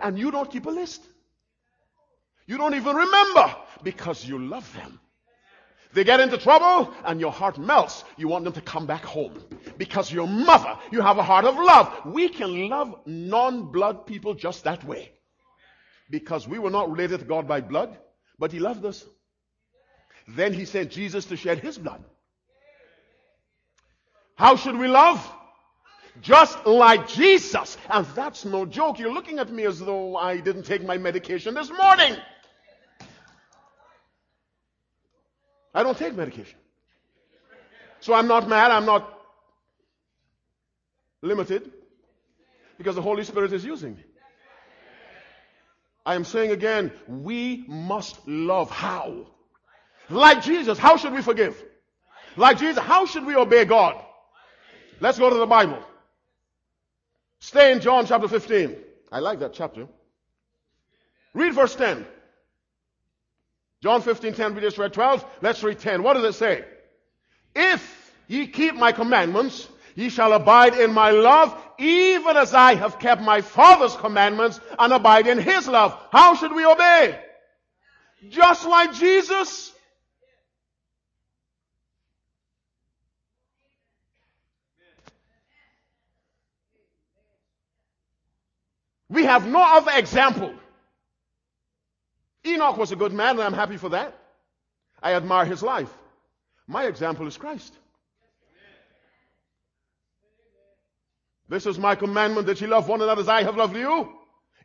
[0.00, 1.02] and you don't keep a list.
[2.46, 5.00] You don't even remember because you love them.
[5.94, 8.04] They get into trouble and your heart melts.
[8.16, 9.38] You want them to come back home.
[9.76, 12.06] Because your mother, you have a heart of love.
[12.06, 15.12] We can love non-blood people just that way.
[16.10, 17.96] Because we were not related to God by blood,
[18.38, 19.04] but He loved us.
[20.28, 22.02] Then He sent Jesus to shed His blood.
[24.36, 25.30] How should we love?
[26.20, 27.76] Just like Jesus.
[27.88, 28.98] And that's no joke.
[28.98, 32.16] You're looking at me as though I didn't take my medication this morning.
[35.74, 36.58] I don't take medication.
[38.00, 39.08] So I'm not mad, I'm not
[41.22, 41.70] limited
[42.78, 44.04] because the Holy Spirit is using me.
[46.04, 49.26] I am saying again, we must love how?
[50.10, 50.78] Like Jesus.
[50.78, 51.62] How should we forgive?
[52.36, 52.82] Like Jesus.
[52.82, 54.02] How should we obey God?
[55.00, 55.78] Let's go to the Bible.
[57.38, 58.76] Stay in John chapter 15.
[59.10, 59.86] I like that chapter.
[61.34, 62.04] Read verse 10.
[63.82, 65.24] John 15, 10, we just read 12.
[65.40, 66.04] Let's read 10.
[66.04, 66.64] What does it say?
[67.54, 73.00] If ye keep my commandments, ye shall abide in my love, even as I have
[73.00, 75.98] kept my Father's commandments and abide in his love.
[76.12, 77.18] How should we obey?
[78.28, 79.72] Just like Jesus.
[89.08, 90.54] We have no other example
[92.46, 94.16] Enoch was a good man, and I'm happy for that.
[95.02, 95.92] I admire his life.
[96.66, 97.74] My example is Christ.
[101.48, 104.10] This is my commandment that ye love one another as I have loved you.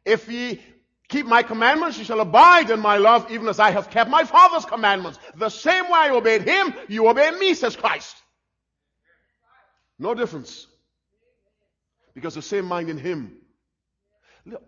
[0.06, 0.62] If ye
[1.10, 4.24] keep my commandments, ye shall abide in my love, even as I have kept my
[4.24, 5.20] Father's commandments.
[5.36, 8.16] The same way I obeyed him, you obey me, says Christ.
[10.00, 10.68] No difference.
[12.14, 13.38] Because the same mind in him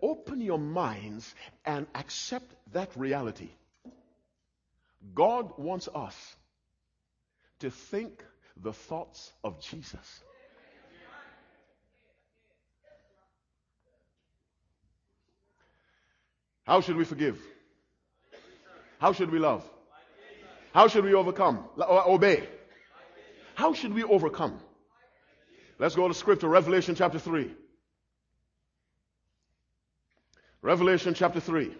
[0.02, 1.34] Open your minds
[1.64, 3.50] and accept that reality.
[5.14, 6.36] God wants us
[7.60, 8.24] to think
[8.56, 10.22] the thoughts of Jesus.
[16.64, 17.38] How should we forgive?
[19.00, 19.68] How should we love?
[20.72, 21.64] How should we overcome?
[21.76, 22.48] Uh, obey.
[23.54, 24.60] How should we overcome?
[25.78, 27.50] Let's go to scripture, Revelation chapter 3.
[30.62, 31.74] Revelation chapter 3.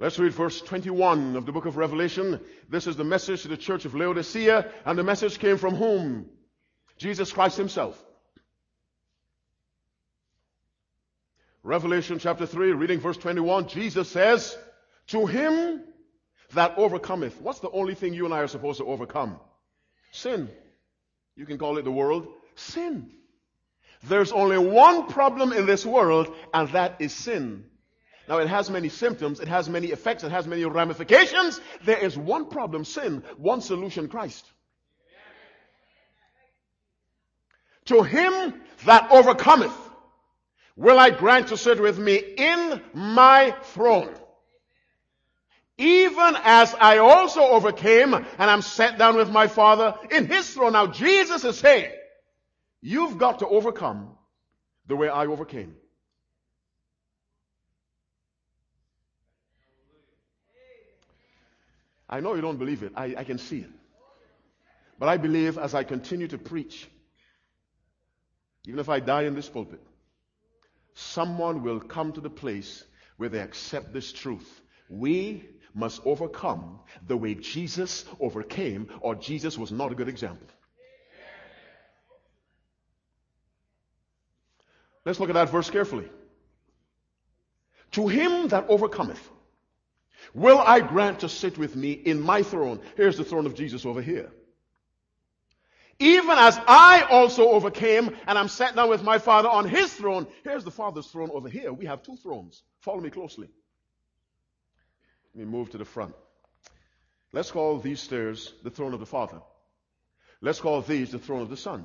[0.00, 2.40] Let's read verse 21 of the book of Revelation.
[2.68, 6.26] This is the message to the church of Laodicea, and the message came from whom?
[6.98, 8.00] Jesus Christ himself.
[11.64, 14.56] Revelation chapter 3, reading verse 21, Jesus says,
[15.08, 15.82] To him
[16.54, 17.40] that overcometh.
[17.40, 19.40] What's the only thing you and I are supposed to overcome?
[20.12, 20.48] Sin.
[21.34, 22.28] You can call it the world.
[22.54, 23.10] Sin.
[24.04, 27.64] There's only one problem in this world, and that is sin.
[28.28, 31.60] Now, it has many symptoms, it has many effects, it has many ramifications.
[31.84, 34.44] There is one problem, sin, one solution, Christ.
[37.86, 38.54] To him
[38.84, 39.72] that overcometh,
[40.76, 44.14] will I grant to sit with me in my throne.
[45.78, 50.72] Even as I also overcame and I'm set down with my Father in his throne.
[50.72, 51.90] Now, Jesus is saying,
[52.80, 54.10] You've got to overcome
[54.86, 55.74] the way I overcame.
[62.08, 62.92] I know you don't believe it.
[62.96, 63.70] I, I, can see it.
[64.98, 66.88] But I believe as I continue to preach,
[68.66, 69.80] even if I die in this pulpit,
[70.94, 72.82] someone will come to the place
[73.18, 74.60] where they accept this truth.
[74.88, 75.44] We
[75.74, 80.46] must overcome the way Jesus overcame, or Jesus was not a good example.
[85.04, 86.08] Let's look at that verse carefully.
[87.92, 89.30] To him that overcometh,
[90.34, 92.80] will I grant to sit with me in my throne.
[92.96, 94.30] Here's the throne of Jesus over here.
[96.00, 100.28] Even as I also overcame and I'm sat down with my Father on his throne.
[100.44, 101.72] Here's the Father's throne over here.
[101.72, 102.62] We have two thrones.
[102.80, 103.48] Follow me closely.
[105.34, 106.14] Let me move to the front.
[107.32, 109.40] Let's call these stairs the throne of the Father.
[110.40, 111.84] Let's call these the throne of the Son.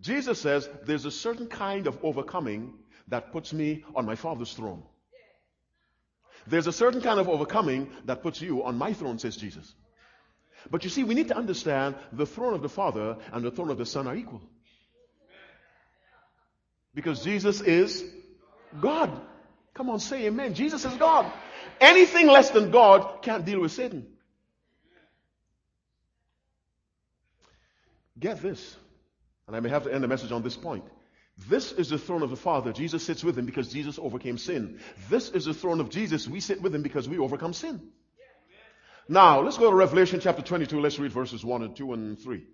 [0.00, 2.74] Jesus says there's a certain kind of overcoming
[3.08, 4.82] that puts me on my Father's throne.
[6.46, 9.74] There's a certain kind of overcoming that puts you on my throne, says Jesus.
[10.70, 13.70] But you see, we need to understand the throne of the Father and the throne
[13.70, 14.42] of the Son are equal.
[16.94, 18.04] Because Jesus is
[18.80, 19.10] God.
[19.74, 20.54] Come on, say amen.
[20.54, 21.30] Jesus is God.
[21.80, 24.06] Anything less than God can't deal with Satan.
[28.18, 28.76] Get this,
[29.48, 30.84] and I may have to end the message on this point.
[31.48, 32.72] This is the throne of the Father.
[32.72, 34.78] Jesus sits with him because Jesus overcame sin.
[35.08, 36.28] This is the throne of Jesus.
[36.28, 37.80] We sit with him because we overcome sin.
[39.08, 40.80] Now, let's go to Revelation chapter 22.
[40.80, 42.44] Let's read verses 1 and 2 and 3.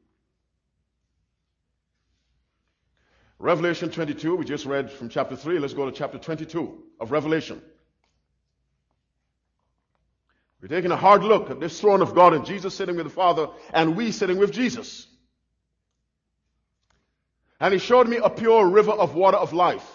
[3.41, 5.61] Revelation 22, we just read from chapter 3.
[5.61, 7.63] Let's go to chapter 22 of Revelation.
[10.61, 13.13] We're taking a hard look at this throne of God and Jesus sitting with the
[13.13, 15.07] Father and we sitting with Jesus.
[17.61, 19.87] And he showed me a pure river of water of life,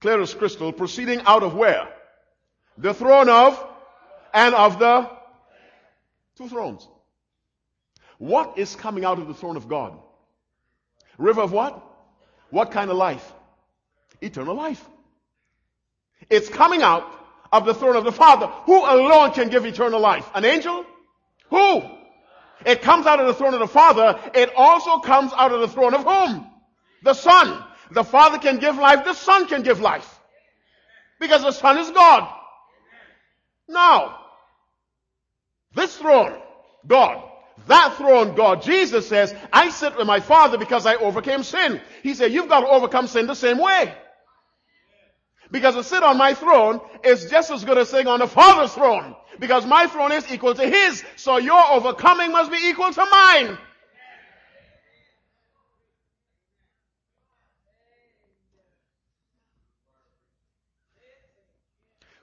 [0.00, 1.88] clear as crystal, proceeding out of where?
[2.78, 3.66] The throne of
[4.32, 5.10] and of the
[6.36, 6.86] two thrones.
[8.18, 9.98] What is coming out of the throne of God?
[11.18, 11.82] River of what?
[12.50, 13.32] What kind of life?
[14.20, 14.84] Eternal life.
[16.30, 17.04] It's coming out
[17.52, 18.46] of the throne of the Father.
[18.66, 20.28] Who alone can give eternal life?
[20.34, 20.84] An angel?
[21.50, 21.82] Who?
[22.64, 24.18] It comes out of the throne of the Father.
[24.34, 26.50] It also comes out of the throne of whom?
[27.04, 27.62] The Son.
[27.90, 30.18] The Father can give life, the Son can give life.
[31.20, 32.28] Because the Son is God.
[33.68, 34.18] Now,
[35.74, 36.40] this throne,
[36.86, 37.22] God,
[37.66, 41.80] that throne, God, Jesus says, I sit with my Father because I overcame sin.
[42.02, 43.94] He said, you've got to overcome sin the same way.
[45.50, 48.72] Because to sit on my throne is just as good as sitting on the Father's
[48.72, 49.14] throne.
[49.38, 51.04] Because my throne is equal to His.
[51.16, 53.58] So your overcoming must be equal to mine.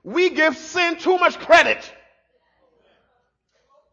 [0.03, 1.91] We give sin too much credit.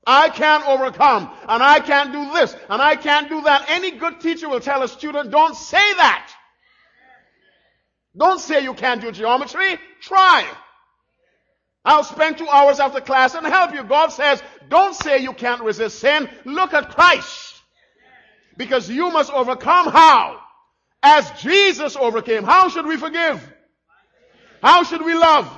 [0.06, 3.66] I can't overcome, and I can't do this, and I can't do that.
[3.68, 6.32] Any good teacher will tell a student, don't say that.
[8.16, 9.78] Don't say you can't do geometry.
[10.00, 10.46] Try.
[11.84, 13.84] I'll spend two hours after class and help you.
[13.84, 16.28] God says, don't say you can't resist sin.
[16.44, 17.54] Look at Christ.
[18.56, 20.40] Because you must overcome how?
[21.02, 22.44] As Jesus overcame.
[22.44, 23.46] How should we forgive?
[24.62, 25.57] How should we love?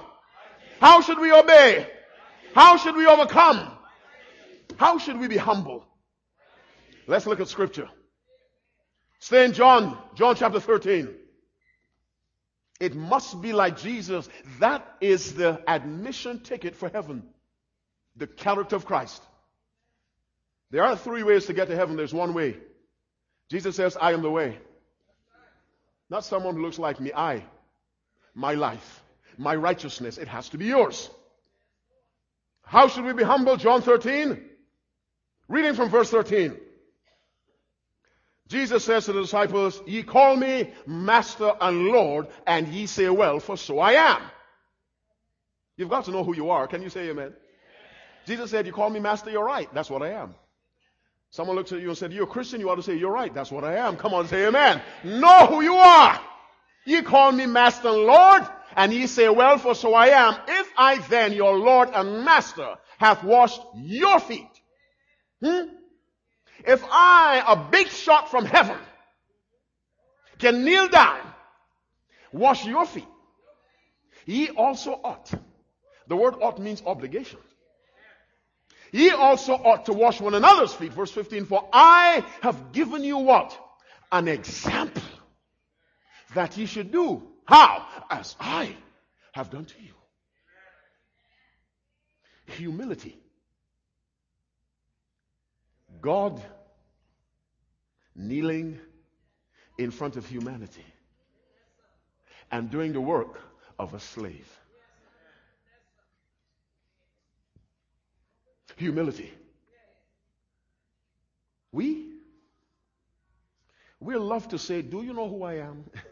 [0.80, 1.86] How should we obey?
[2.54, 3.70] How should we overcome?
[4.78, 5.84] How should we be humble?
[7.06, 7.88] Let's look at scripture.
[9.18, 11.14] Stay in John, John chapter 13.
[12.80, 14.26] It must be like Jesus.
[14.58, 17.24] That is the admission ticket for heaven.
[18.16, 19.22] The character of Christ.
[20.70, 21.96] There are three ways to get to heaven.
[21.96, 22.56] There's one way.
[23.50, 24.56] Jesus says, I am the way.
[26.08, 27.12] Not someone who looks like me.
[27.14, 27.44] I.
[28.34, 28.99] My life
[29.40, 30.18] my righteousness.
[30.18, 31.08] It has to be yours.
[32.62, 33.56] How should we be humble?
[33.56, 34.38] John 13.
[35.48, 36.56] Reading from verse 13.
[38.48, 43.40] Jesus says to the disciples, Ye call me Master and Lord, and ye say, Well,
[43.40, 44.22] for so I am.
[45.76, 46.66] You've got to know who you are.
[46.66, 47.32] Can you say amen?
[48.26, 49.72] Jesus said, You call me Master, you're right.
[49.72, 50.34] That's what I am.
[51.30, 53.32] Someone looks at you and said, You're a Christian, you ought to say, You're right.
[53.32, 53.96] That's what I am.
[53.96, 54.82] Come on, say amen.
[55.02, 56.20] Know who you are.
[56.84, 58.42] Ye call me Master and Lord,
[58.76, 60.36] and ye say, well, for so I am.
[60.48, 64.50] If I then, your Lord and Master, hath washed your feet,
[65.42, 65.68] hmm?
[66.66, 68.76] if I, a big shot from heaven,
[70.38, 71.20] can kneel down,
[72.32, 73.08] wash your feet,
[74.26, 75.30] ye also ought.
[76.08, 77.38] The word ought means obligation.
[78.92, 80.92] Ye also ought to wash one another's feet.
[80.92, 83.56] Verse 15, for I have given you what?
[84.10, 85.02] An example
[86.34, 87.29] that ye should do.
[87.46, 87.86] How?
[88.10, 88.76] As I
[89.32, 89.94] have done to you.
[92.54, 93.16] Humility.
[96.00, 96.42] God
[98.14, 98.78] kneeling
[99.78, 100.84] in front of humanity
[102.50, 103.40] and doing the work
[103.78, 104.48] of a slave.
[108.76, 109.32] Humility.
[111.72, 112.14] We,
[114.00, 115.84] we love to say, Do you know who I am?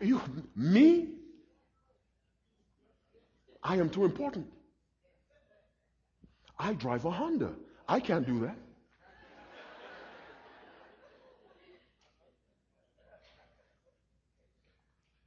[0.00, 0.20] You,
[0.54, 1.08] me?
[3.62, 4.46] I am too important.
[6.58, 7.50] I drive a Honda.
[7.88, 8.56] I can't do that.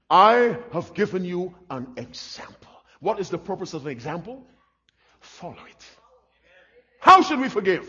[0.10, 2.70] I have given you an example.
[3.00, 4.46] What is the purpose of an example?
[5.22, 5.86] Follow it.
[7.00, 7.88] How should we forgive?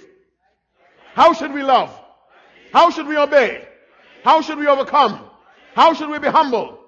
[1.14, 1.90] How should we love?
[2.72, 3.66] How should we obey?
[4.22, 5.31] How should we overcome?
[5.74, 6.78] How should we be humble?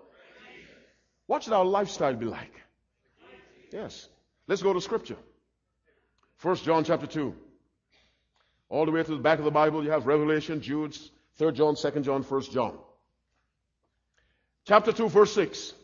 [1.26, 2.52] What should our lifestyle be like?
[3.72, 4.08] Yes.
[4.46, 5.16] Let's go to scripture.
[6.36, 7.34] First John chapter 2.
[8.68, 10.96] All the way to the back of the Bible, you have Revelation, Jude,
[11.38, 12.78] 3rd John, 2nd John, 1st John.
[14.66, 15.74] Chapter 2, verse 6.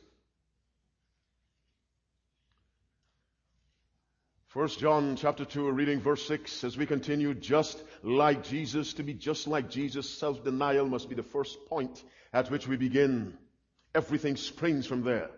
[4.51, 9.14] First John chapter 2, reading verse 6, as we continue, just like Jesus, to be
[9.14, 13.38] just like Jesus, self-denial must be the first point at which we begin.
[13.94, 15.30] Everything springs from there.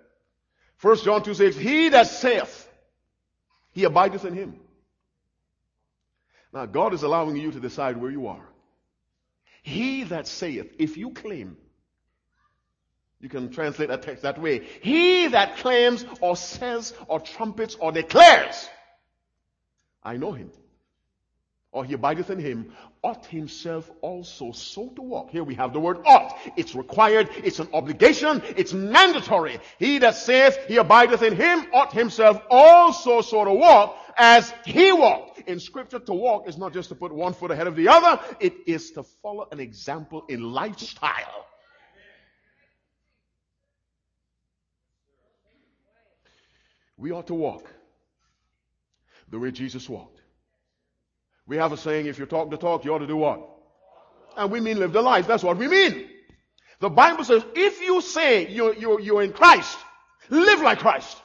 [0.76, 2.66] First John 2 says, He that saith,
[3.72, 4.58] he abideth in him.
[6.50, 8.48] Now God is allowing you to decide where you are.
[9.62, 11.58] He that saith, if you claim,
[13.20, 14.60] you can translate that text that way.
[14.80, 18.70] He that claims or says or trumpets or declares
[20.04, 20.50] I know him,
[21.70, 22.72] or he abideth in him,
[23.02, 25.30] ought himself also so to walk.
[25.30, 26.36] Here we have the word ought.
[26.56, 29.58] It's required, it's an obligation, it's mandatory.
[29.78, 34.92] He that saith he abideth in him ought himself also so to walk as he
[34.92, 35.48] walked.
[35.48, 38.20] In scripture, to walk is not just to put one foot ahead of the other,
[38.40, 41.46] it is to follow an example in lifestyle.
[46.96, 47.68] We ought to walk
[49.32, 50.20] the way Jesus walked.
[51.46, 53.48] We have a saying, if you talk the talk, you ought to do what?
[54.36, 55.26] And we mean live the life.
[55.26, 56.08] That's what we mean.
[56.78, 59.76] The Bible says, if you say you're, you're, you're in Christ,
[60.28, 61.16] live like Christ.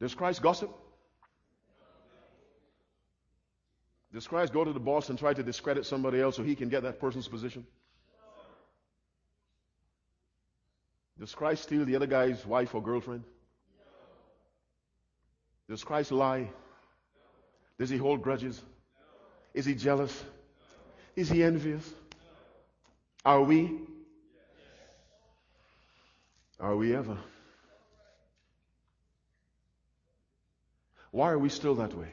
[0.00, 0.70] Does Christ gossip?
[4.12, 6.68] Does Christ go to the boss and try to discredit somebody else so he can
[6.68, 7.66] get that person's position?
[11.22, 13.22] Does Christ steal the other guy's wife or girlfriend?
[15.68, 16.50] Does Christ lie?
[17.78, 18.60] Does he hold grudges?
[19.54, 20.12] Is he jealous?
[21.14, 21.88] Is he envious?
[23.24, 23.70] Are we?
[26.58, 27.16] Are we ever?
[31.12, 32.08] Why are we still that way?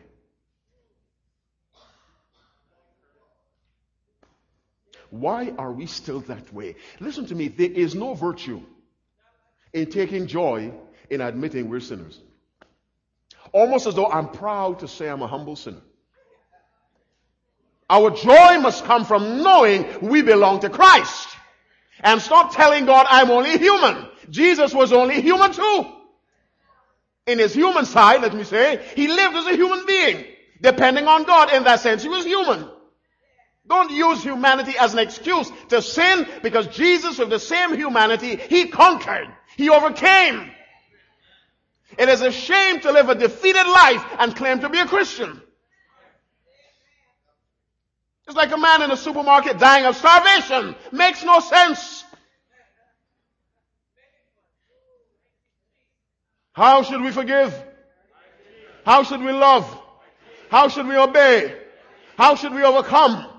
[5.10, 6.76] Why are we still that way?
[7.00, 8.62] Listen to me, there is no virtue
[9.74, 10.72] in taking joy
[11.10, 12.20] in admitting we're sinners.
[13.52, 15.82] Almost as though I'm proud to say I'm a humble sinner.
[17.90, 21.28] Our joy must come from knowing we belong to Christ.
[22.02, 24.08] And stop telling God I'm only human.
[24.30, 25.86] Jesus was only human too.
[27.26, 30.26] In his human side, let me say, he lived as a human being.
[30.62, 32.70] Depending on God, in that sense, he was human.
[33.70, 38.68] Don't use humanity as an excuse to sin because Jesus with the same humanity, he
[38.68, 39.28] conquered.
[39.58, 40.50] He overcame.
[41.98, 45.40] It is a shame to live a defeated life and claim to be a Christian.
[48.28, 50.76] It's like a man in a supermarket dying of starvation.
[50.92, 52.04] Makes no sense.
[56.54, 57.54] How should we forgive?
[58.86, 59.80] How should we love?
[60.50, 61.56] How should we obey?
[62.18, 63.39] How should we overcome?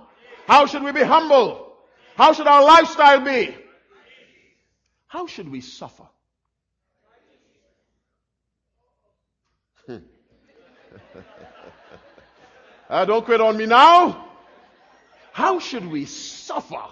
[0.51, 1.77] How should we be humble?
[2.17, 3.55] How should our lifestyle be?
[5.07, 6.09] How should we suffer?
[12.91, 14.27] uh, don't quit on me now.
[15.33, 16.83] How should we suffer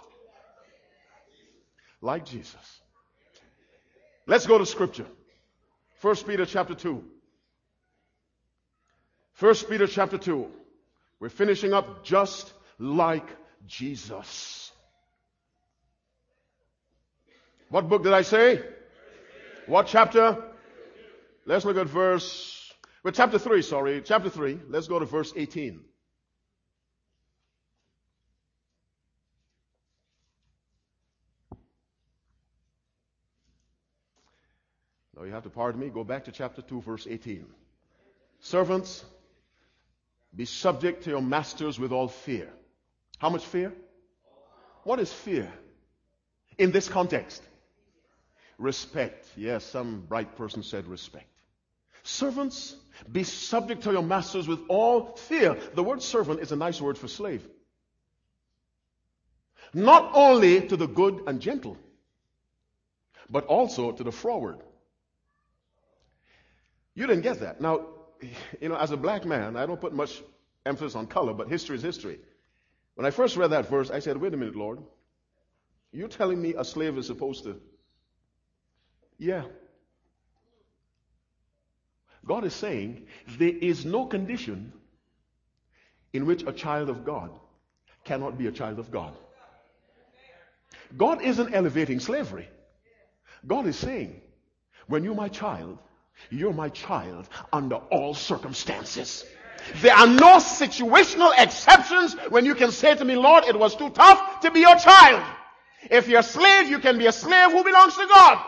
[2.01, 2.81] like Jesus?
[4.29, 5.07] Let's go to scripture.
[5.97, 7.03] First Peter chapter 2.
[9.33, 10.47] First Peter chapter 2.
[11.19, 13.27] We're finishing up just like
[13.69, 14.73] Jesus.
[17.69, 18.63] What book did I say?
[19.67, 20.43] What chapter?
[21.45, 22.73] Let's look at verse,
[23.05, 24.59] well, chapter 3, sorry, chapter 3.
[24.69, 25.81] Let's go to verse 18.
[35.17, 35.89] Now you have to pardon me.
[35.89, 37.45] Go back to chapter 2, verse 18.
[38.41, 39.05] Servants,
[40.35, 42.49] be subject to your masters with all fear.
[43.19, 43.73] How much fear?
[44.85, 45.53] What is fear
[46.57, 47.43] in this context?
[48.59, 49.27] Respect.
[49.37, 51.29] Yes, some bright person said respect.
[52.03, 52.75] Servants,
[53.11, 55.57] be subject to your masters with all fear.
[55.75, 57.47] The word servant is a nice word for slave.
[59.75, 61.77] Not only to the good and gentle,
[63.29, 64.63] but also to the froward.
[66.95, 67.61] You didn't get that.
[67.61, 67.87] Now,
[68.61, 70.23] you know, as a black man, I don't put much
[70.65, 72.19] emphasis on color, but history is history.
[72.99, 74.81] When I first read that verse, I said, wait a minute, Lord.
[75.93, 77.61] You're telling me a slave is supposed to
[79.19, 79.45] yeah.
[82.27, 83.07] God is saying
[83.39, 84.73] there is no condition
[86.13, 87.31] in which a child of God
[88.05, 89.15] cannot be a child of God.
[90.97, 92.49] God isn't elevating slavery.
[93.47, 94.21] God is saying,
[94.89, 95.79] when you're my child,
[96.31, 99.25] you're my child under all circumstances.
[99.77, 103.91] There are no situational exceptions when you can say to me, Lord, it was too
[103.91, 105.23] tough to be your child.
[105.91, 108.45] If you're a slave, you can be a slave who belongs to God.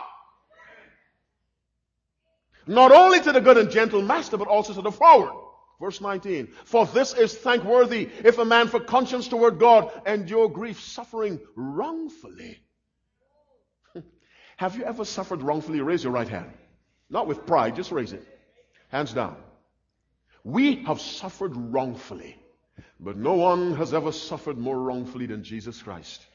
[2.67, 5.33] Not only to the good and gentle master, but also to the froward.
[5.79, 6.49] Verse 19.
[6.65, 12.61] For this is thankworthy if a man for conscience toward God endure grief, suffering wrongfully.
[14.57, 15.81] Have you ever suffered wrongfully?
[15.81, 16.51] Raise your right hand.
[17.09, 18.25] Not with pride, just raise it.
[18.89, 19.37] Hands down.
[20.43, 22.37] We have suffered wrongfully,
[22.99, 26.25] but no one has ever suffered more wrongfully than Jesus Christ.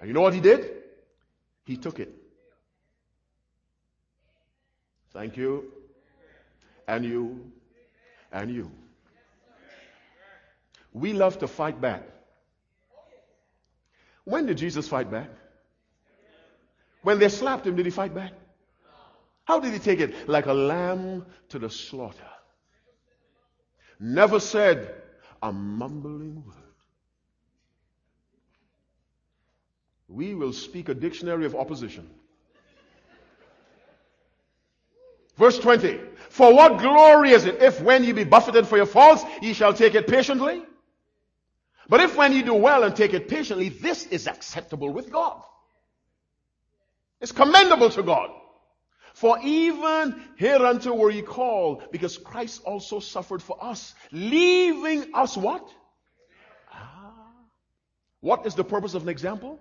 [0.00, 0.70] And you know what he did?
[1.64, 2.12] He took it.
[5.12, 5.72] Thank you.
[6.88, 7.52] And you.
[8.32, 8.70] And you.
[10.92, 12.02] We love to fight back.
[14.24, 15.30] When did Jesus fight back?
[17.02, 18.32] When they slapped him, did he fight back?
[19.44, 20.28] How did he take it?
[20.28, 22.31] Like a lamb to the slaughter.
[24.04, 24.92] Never said
[25.40, 26.56] a mumbling word.
[30.08, 32.10] We will speak a dictionary of opposition.
[35.36, 36.00] Verse 20.
[36.30, 39.72] For what glory is it if when ye be buffeted for your faults, ye shall
[39.72, 40.64] take it patiently?
[41.88, 45.40] But if when ye do well and take it patiently, this is acceptable with God.
[47.20, 48.30] It's commendable to God.
[49.22, 55.64] For even hereunto were ye called, because Christ also suffered for us, leaving us what?
[56.72, 57.12] Ah.
[58.18, 59.60] What is the purpose of an example?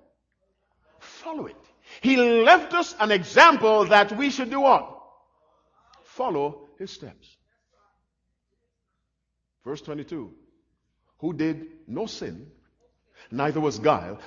[0.97, 1.63] Follow it.
[2.01, 4.99] He left us an example that we should do what?
[6.05, 7.37] Follow his steps.
[9.63, 10.33] Verse 22.
[11.19, 12.47] Who did no sin,
[13.29, 14.17] neither was guile.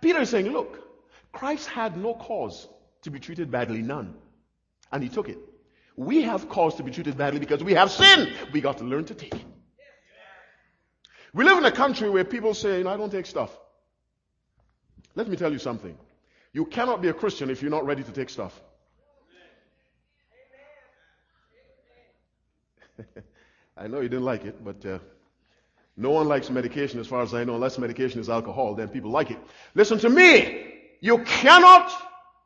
[0.00, 0.88] Peter is saying, look,
[1.32, 2.66] Christ had no cause
[3.02, 4.14] to be treated badly, none.
[4.90, 5.38] And he took it.
[5.96, 8.32] We have cause to be treated badly because we have sin.
[8.52, 9.44] We got to learn to take it.
[11.34, 13.56] We live in a country where people say, I don't take stuff.
[15.14, 15.96] Let me tell you something.
[16.52, 18.58] You cannot be a Christian if you're not ready to take stuff.
[23.76, 24.98] I know you didn't like it, but uh,
[25.96, 29.10] no one likes medication as far as I know, unless medication is alcohol, then people
[29.10, 29.38] like it.
[29.74, 30.74] Listen to me.
[31.00, 31.92] You cannot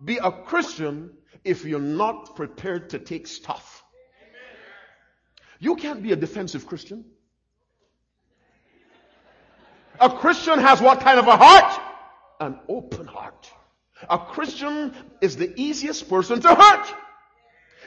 [0.04, 1.10] be a Christian
[1.44, 3.82] if you're not prepared to take stuff.
[5.58, 7.04] You can't be a defensive Christian.
[10.00, 11.80] A Christian has what kind of a heart?
[12.40, 13.50] An open heart.
[14.10, 16.86] A Christian is the easiest person to hurt.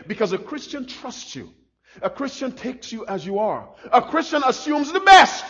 [0.08, 1.54] Because a Christian trusts you.
[2.02, 3.70] A Christian takes you as you are.
[3.92, 5.46] A Christian assumes the best.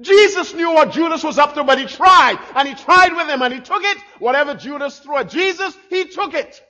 [0.00, 2.38] Jesus knew what Judas was up to, but he tried.
[2.56, 3.98] And he tried with him and he took it.
[4.18, 6.60] Whatever Judas threw at Jesus, he took it.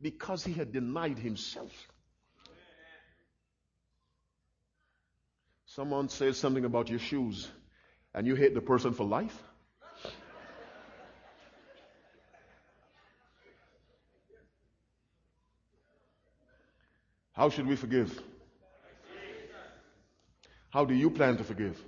[0.00, 1.72] Because he had denied himself.
[5.66, 7.48] Someone says something about your shoes
[8.14, 9.42] and you hate the person for life.
[17.32, 18.20] How should we forgive?
[20.70, 21.82] How do you plan to forgive?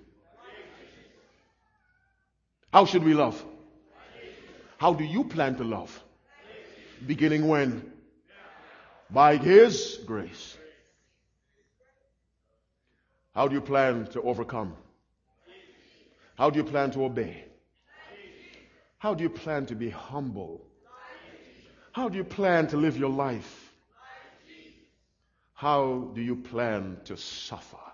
[2.74, 3.40] How should we love?
[4.78, 5.92] How do you plan to love?
[7.06, 7.92] Beginning when?
[9.08, 10.56] By His grace.
[13.32, 14.74] How do you plan to overcome?
[16.36, 17.44] How do you plan to obey?
[18.98, 20.66] How do you plan to be humble?
[21.92, 23.72] How do you plan to live your life?
[25.52, 27.86] How do you plan to suffer?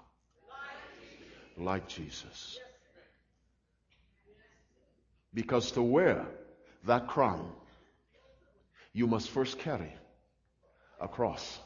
[1.59, 2.59] Like Jesus.
[5.33, 6.27] Because to wear
[6.85, 7.53] that crown,
[8.93, 9.93] you must first carry
[11.01, 11.59] a cross.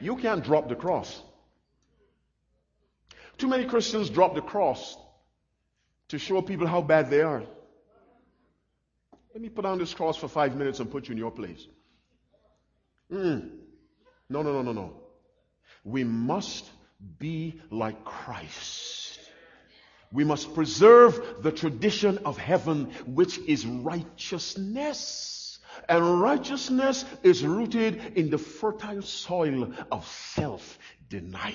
[0.00, 1.22] You can't drop the cross.
[3.38, 4.96] Too many Christians drop the cross
[6.08, 7.42] to show people how bad they are.
[9.32, 11.66] Let me put on this cross for five minutes and put you in your place.
[13.10, 13.50] Mm.
[14.28, 14.92] No, no, no, no, no.
[15.82, 16.64] We must
[17.18, 19.03] be like Christ.
[20.14, 25.58] We must preserve the tradition of heaven, which is righteousness.
[25.88, 31.52] And righteousness is rooted in the fertile soil of self-denial.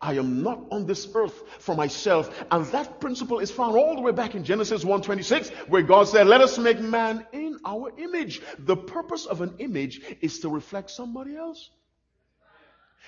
[0.00, 2.44] I am not on this earth for myself.
[2.50, 6.26] And that principle is found all the way back in Genesis 1:26, where God said,
[6.26, 8.40] let us make man in our image.
[8.58, 11.70] The purpose of an image is to reflect somebody else.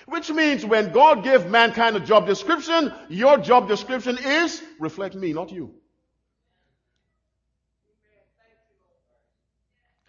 [0.05, 5.33] Which means when God gave mankind a job description, your job description is reflect me,
[5.33, 5.73] not you.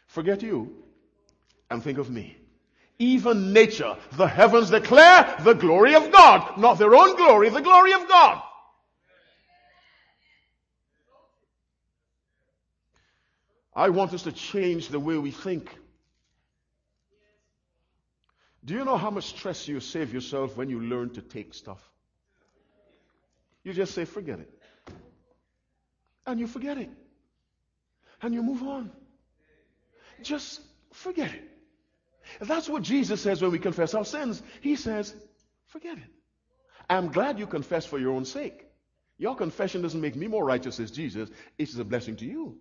[0.07, 0.85] Forget you
[1.71, 2.37] and think of me.
[2.99, 7.93] Even nature, the heavens declare the glory of God, not their own glory, the glory
[7.93, 8.43] of God.
[13.75, 15.79] I want us to change the way we think.
[18.69, 21.81] Do you know how much stress you save yourself when you learn to take stuff?
[23.65, 24.51] You just say, forget it.
[26.27, 26.91] And you forget it.
[28.21, 28.91] And you move on.
[30.23, 30.61] Just
[30.93, 31.45] forget it.
[32.41, 34.43] That's what Jesus says when we confess our sins.
[34.61, 35.15] He says,
[35.69, 36.13] forget it.
[36.91, 38.67] I'm glad you confess for your own sake.
[39.17, 41.31] Your confession doesn't make me more righteous as Jesus.
[41.57, 42.59] It is a blessing to you.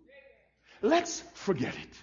[0.81, 1.93] Let's forget it.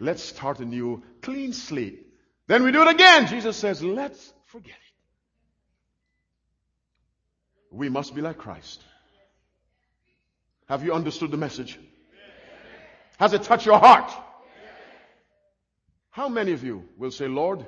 [0.00, 2.05] Let's start a new clean slate.
[2.46, 3.26] Then we do it again.
[3.26, 4.94] Jesus says, let's forget it.
[7.70, 8.82] We must be like Christ.
[10.68, 11.78] Have you understood the message?
[13.18, 14.12] Has it touched your heart?
[16.10, 17.64] How many of you will say, Lord,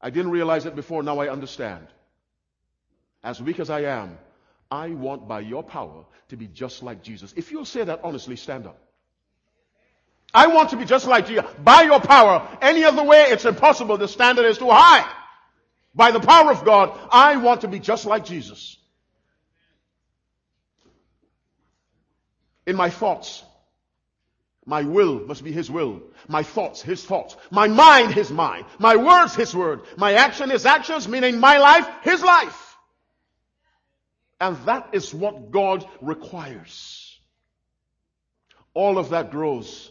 [0.00, 1.86] I didn't realize it before, now I understand.
[3.22, 4.18] As weak as I am,
[4.70, 7.34] I want by your power to be just like Jesus.
[7.36, 8.80] If you'll say that honestly, stand up.
[10.32, 11.44] I want to be just like Jesus.
[11.62, 13.98] By your power, any other way, it's impossible.
[13.98, 15.10] The standard is too high.
[15.94, 18.76] By the power of God, I want to be just like Jesus.
[22.66, 23.42] In my thoughts,
[24.64, 26.02] my will must be His will.
[26.28, 27.36] My thoughts, His thoughts.
[27.50, 28.66] My mind, His mind.
[28.78, 29.80] My words, His word.
[29.96, 32.76] My action, His actions, meaning my life, His life.
[34.40, 37.18] And that is what God requires.
[38.74, 39.90] All of that grows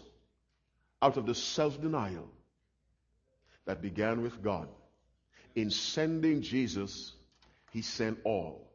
[1.02, 2.30] out of the self-denial
[3.66, 4.68] that began with God.
[5.56, 7.14] In sending Jesus,
[7.72, 8.72] He sent all.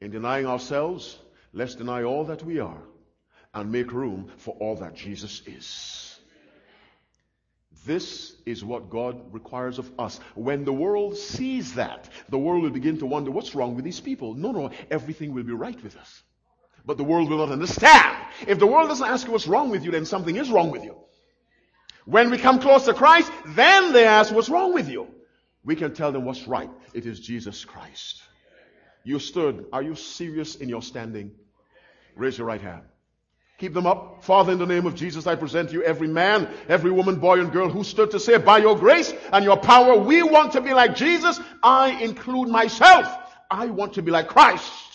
[0.00, 1.18] In denying ourselves,
[1.52, 2.82] let's deny all that we are
[3.52, 6.18] and make room for all that Jesus is.
[7.86, 10.20] This is what God requires of us.
[10.34, 14.00] When the world sees that, the world will begin to wonder what's wrong with these
[14.00, 14.34] people.
[14.34, 16.22] No, no, everything will be right with us.
[16.84, 18.16] But the world will not understand.
[18.46, 20.84] If the world doesn't ask you what's wrong with you, then something is wrong with
[20.84, 20.96] you.
[22.10, 25.06] When we come close to Christ, then they ask what's wrong with you.
[25.62, 26.68] We can tell them what's right.
[26.92, 28.20] It is Jesus Christ.
[29.04, 29.66] You stood.
[29.72, 31.30] Are you serious in your standing?
[32.16, 32.82] Raise your right hand.
[33.58, 34.24] Keep them up.
[34.24, 37.52] Father, in the name of Jesus, I present you every man, every woman, boy, and
[37.52, 40.74] girl who stood to say, by your grace and your power, we want to be
[40.74, 41.38] like Jesus.
[41.62, 43.06] I include myself.
[43.48, 44.89] I want to be like Christ.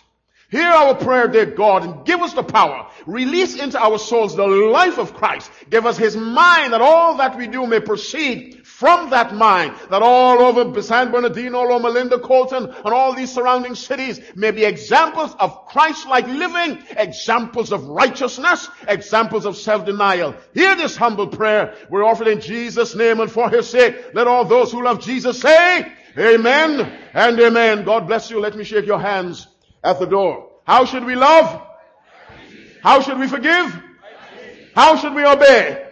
[0.51, 2.87] Hear our prayer, dear God, and give us the power.
[3.07, 5.51] Release into our souls the life of Christ.
[5.71, 10.03] Give us His mind that all that we do may proceed from that mind that
[10.03, 15.33] all over San Bernardino, Loma Linda, Colton, and all these surrounding cities may be examples
[15.39, 20.35] of Christ-like living, examples of righteousness, examples of self-denial.
[20.53, 21.75] Hear this humble prayer.
[21.89, 24.13] We're offered in Jesus' name and for His sake.
[24.13, 26.81] Let all those who love Jesus say, Amen
[27.13, 27.83] and Amen.
[27.83, 28.39] God bless you.
[28.39, 29.47] Let me shake your hands
[29.85, 30.49] at the door.
[30.65, 31.61] How should we love?
[32.81, 33.81] How should we forgive?
[34.73, 35.85] How should we obey?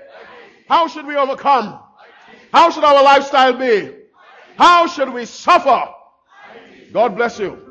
[0.67, 1.79] How should we overcome?
[2.51, 3.91] How should our lifestyle be?
[4.57, 5.89] How should we suffer?
[6.91, 7.62] God bless you.